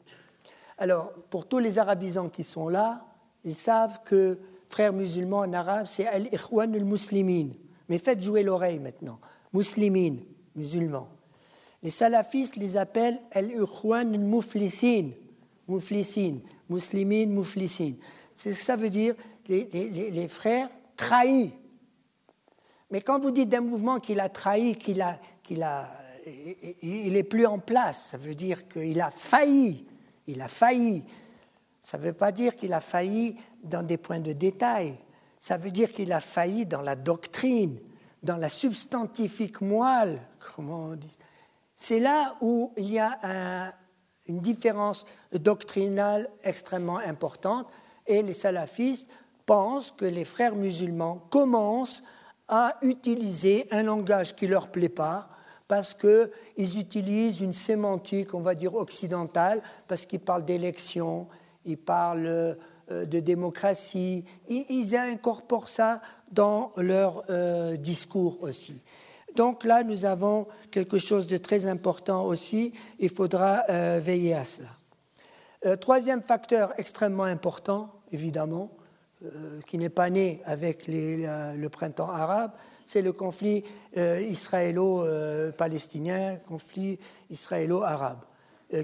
[0.78, 3.05] Alors, pour tous les arabisants qui sont là,
[3.44, 4.38] ils savent que
[4.70, 7.49] frères musulmans en arabe, c'est al-ikhwan al-muslimin.
[7.90, 9.20] Mais faites jouer l'oreille maintenant.
[9.53, 10.16] Muslimin,
[10.55, 11.09] musulmans.
[11.82, 15.11] Les salafistes les appellent al-ikhwan al-muflisin.
[15.68, 16.38] Muflisin,
[16.70, 17.92] muslimin, muflisin.
[18.34, 19.14] Ça veut dire
[19.47, 21.53] les, les, les frères trahis
[22.91, 25.18] mais quand vous dites d'un mouvement qu'il a trahi, qu'il a,
[26.82, 29.87] n'est plus en place, ça veut dire qu'il a failli.
[30.26, 31.05] Il a failli.
[31.80, 34.97] Ça ne veut pas dire qu'il a failli dans des points de détail.
[35.39, 37.78] Ça veut dire qu'il a failli dans la doctrine,
[38.22, 40.20] dans la substantifique moelle,
[40.55, 40.99] comment on.
[41.74, 43.72] C'est là où il y a
[44.26, 47.68] une différence doctrinale extrêmement importante
[48.07, 49.09] et les salafistes
[49.45, 52.03] pensent que les frères musulmans commencent
[52.49, 55.28] à utiliser un langage qui ne leur plaît pas,
[55.68, 61.26] parce qu'ils utilisent une sémantique, on va dire, occidentale, parce qu'ils parlent d'élection,
[61.64, 68.80] ils parlent euh, de démocratie, ils incorporent ça dans leur euh, discours aussi.
[69.34, 72.72] Donc là, nous avons quelque chose de très important aussi.
[73.01, 74.68] Il faudra euh, veiller à cela.
[75.80, 78.70] Troisième facteur extrêmement important, évidemment,
[79.67, 82.53] qui n'est pas né avec le printemps arabe,
[82.85, 83.62] c'est le conflit
[83.97, 86.99] israélo-palestinien, conflit
[87.31, 88.21] israélo-arabe,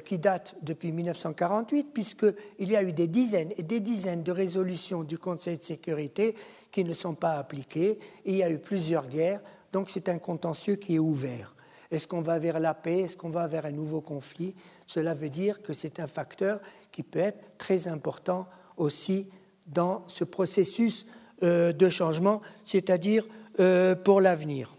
[0.04, 5.02] qui date depuis 1948, puisqu'il y a eu des dizaines et des dizaines de résolutions
[5.02, 6.34] du Conseil de sécurité
[6.70, 9.40] qui ne sont pas appliquées, il y a eu plusieurs guerres
[9.72, 11.54] donc c'est un contentieux qui est ouvert.
[11.90, 13.00] Est-ce qu'on va vers la paix?
[13.00, 14.54] Est-ce qu'on va vers un nouveau conflit?
[14.86, 16.60] Cela veut dire que c'est un facteur
[16.90, 19.28] qui peut être très important aussi
[19.72, 21.06] dans ce processus
[21.42, 23.26] euh, de changement, c'est-à-dire
[23.60, 24.74] euh, pour l'avenir.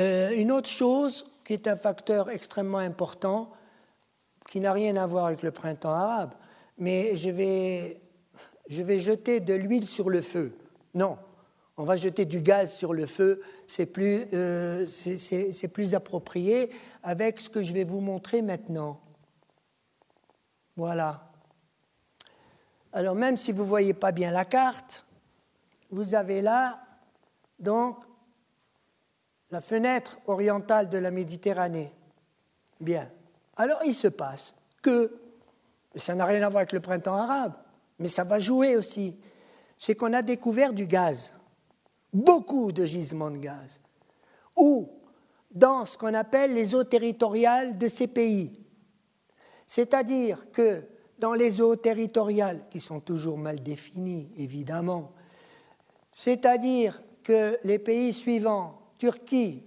[0.00, 3.50] Euh, une autre chose qui est un facteur extrêmement important,
[4.50, 6.34] qui n'a rien à voir avec le printemps arabe,
[6.78, 8.00] mais je vais,
[8.68, 10.56] je vais jeter de l'huile sur le feu.
[10.94, 11.18] Non,
[11.76, 14.86] on va jeter du gaz sur le feu, c'est plus, euh,
[15.72, 16.70] plus, approprié
[17.02, 19.00] avec ce que je vais vous montrer maintenant.
[20.76, 21.23] Voilà.
[22.94, 25.04] Alors même si vous ne voyez pas bien la carte,
[25.90, 26.80] vous avez là
[27.58, 27.98] donc
[29.50, 31.92] la fenêtre orientale de la Méditerranée.
[32.80, 33.10] Bien.
[33.56, 35.12] Alors il se passe que,
[35.96, 37.54] ça n'a rien à voir avec le printemps arabe,
[37.98, 39.18] mais ça va jouer aussi,
[39.76, 41.34] c'est qu'on a découvert du gaz
[42.12, 43.80] beaucoup de gisements de gaz,
[44.56, 44.88] ou
[45.50, 48.64] dans ce qu'on appelle les eaux territoriales de ces pays.
[49.66, 50.84] C'est-à-dire que
[51.18, 55.12] dans les eaux territoriales, qui sont toujours mal définies, évidemment,
[56.12, 59.64] c'est-à-dire que les pays suivants, Turquie,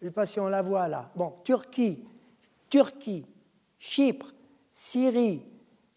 [0.00, 2.04] je ne sais pas si on la voit là, bon, Turquie,
[2.70, 3.26] Turquie,
[3.78, 4.32] Chypre,
[4.70, 5.42] Syrie,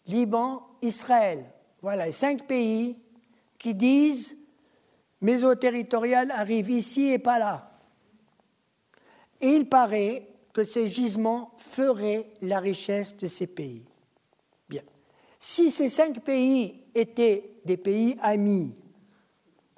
[0.06, 1.44] Liban, Israël,
[1.82, 2.96] voilà cinq pays
[3.58, 4.36] qui disent
[5.20, 7.78] mes eaux territoriales arrivent ici et pas là.
[9.40, 13.82] Et il paraît que ces gisements feraient la richesse de ces pays.
[15.38, 18.74] Si ces cinq pays étaient des pays amis,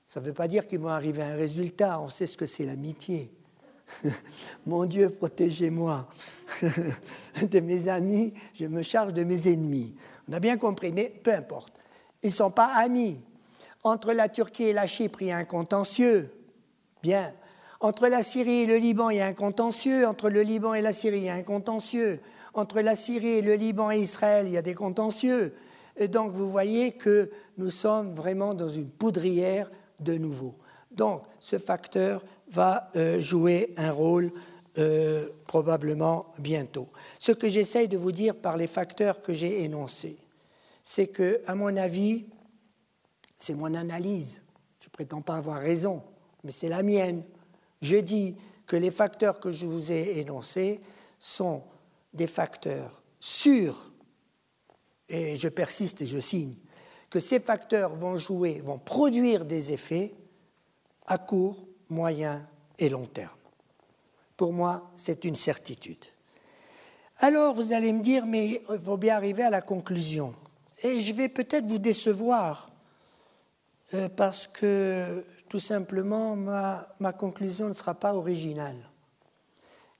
[0.05, 2.47] ça ne veut pas dire qu'ils vont arriver à un résultat, on sait ce que
[2.47, 3.31] c'est l'amitié.
[4.67, 6.09] Mon Dieu, protégez-moi
[7.43, 9.95] de mes amis, je me charge de mes ennemis.
[10.29, 11.75] On a bien compris, mais peu importe.
[12.23, 13.21] Ils ne sont pas amis,
[13.85, 16.31] entre la Turquie et la Chypre, il y a un contentieux.
[17.03, 17.33] Bien.
[17.81, 20.07] Entre la Syrie et le Liban, il y a un contentieux.
[20.07, 22.21] Entre le Liban et la Syrie, il y a un contentieux.
[22.55, 25.55] Entre la Syrie et le Liban et Israël, il y a des contentieux.
[26.11, 29.71] Donc, vous voyez que nous sommes vraiment dans une poudrière
[30.01, 30.55] de nouveau.
[30.91, 34.33] Donc, ce facteur va euh, jouer un rôle
[34.79, 36.89] euh, probablement bientôt.
[37.19, 40.19] Ce que j'essaye de vous dire par les facteurs que j'ai énoncés,
[40.85, 42.27] c'est que, à mon avis,
[43.39, 44.43] c'est mon analyse.
[44.81, 46.03] Je ne prétends pas avoir raison,
[46.45, 47.23] mais c'est la mienne.
[47.83, 48.37] Je dis
[48.67, 50.81] que les facteurs que je vous ai énoncés
[51.19, 51.63] sont
[52.13, 53.93] des facteurs sûrs,
[55.09, 56.55] et je persiste et je signe,
[57.11, 60.15] que ces facteurs vont jouer, vont produire des effets
[61.07, 62.47] à court, moyen
[62.79, 63.39] et long terme.
[64.37, 66.05] Pour moi, c'est une certitude.
[67.19, 70.35] Alors, vous allez me dire, mais il faut bien arriver à la conclusion.
[70.83, 72.71] Et je vais peut-être vous décevoir,
[73.95, 78.77] euh, parce que tout simplement ma, conclusion ne sera pas originale.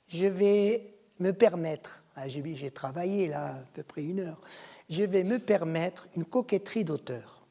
[0.07, 4.41] Je vais me permettre, j'ai travaillé là à peu près une heure,
[4.89, 7.47] je vais me permettre une coquetterie d'auteur.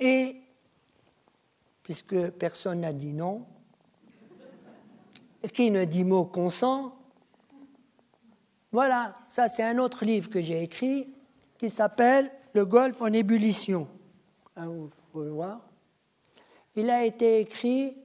[0.00, 0.36] Et,
[1.82, 3.46] puisque personne n'a dit non,
[5.52, 6.96] qui ne dit mot consent,
[8.72, 11.14] voilà, ça c'est un autre livre que j'ai écrit
[11.58, 13.86] qui s'appelle Le golfe en ébullition.
[14.56, 15.60] Ah, vous pouvez voir.
[16.74, 17.96] Il a été écrit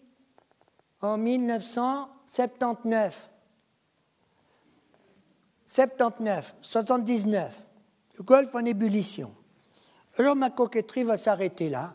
[1.02, 3.32] en 1979.
[5.68, 7.54] 79, 79,
[8.18, 9.34] le golfe en ébullition.
[10.18, 11.94] Alors ma coquetterie va s'arrêter là.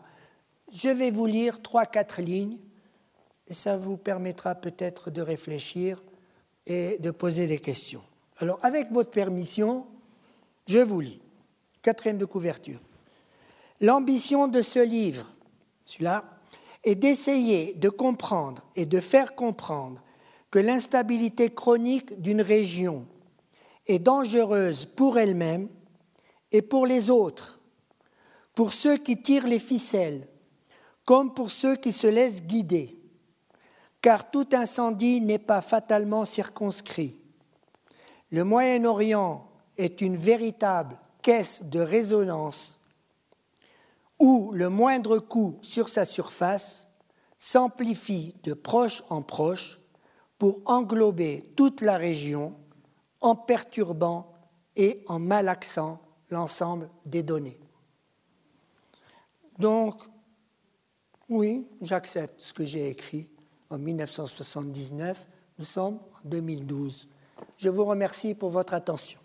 [0.71, 2.59] Je vais vous lire trois, quatre lignes
[3.47, 6.01] et ça vous permettra peut-être de réfléchir
[6.67, 8.03] et de poser des questions.
[8.37, 9.87] Alors avec votre permission,
[10.67, 11.21] je vous lis.
[11.81, 12.79] Quatrième de couverture.
[13.81, 15.25] L'ambition de ce livre,
[15.83, 16.23] celui-là,
[16.83, 19.99] est d'essayer de comprendre et de faire comprendre
[20.51, 23.07] que l'instabilité chronique d'une région
[23.87, 25.69] est dangereuse pour elle-même
[26.51, 27.59] et pour les autres,
[28.55, 30.27] pour ceux qui tirent les ficelles,
[31.05, 32.97] comme pour ceux qui se laissent guider,
[34.01, 37.15] car tout incendie n'est pas fatalement circonscrit.
[38.31, 42.79] Le Moyen-Orient est une véritable caisse de résonance
[44.19, 46.87] où le moindre coup sur sa surface
[47.37, 49.79] s'amplifie de proche en proche
[50.37, 52.55] pour englober toute la région
[53.23, 54.31] en perturbant
[54.75, 55.99] et en malaxant
[56.29, 57.59] l'ensemble des données.
[59.57, 60.01] Donc,
[61.29, 63.27] oui, j'accepte ce que j'ai écrit
[63.69, 65.25] en 1979.
[65.57, 67.07] Nous sommes en 2012.
[67.57, 69.19] Je vous remercie pour votre attention.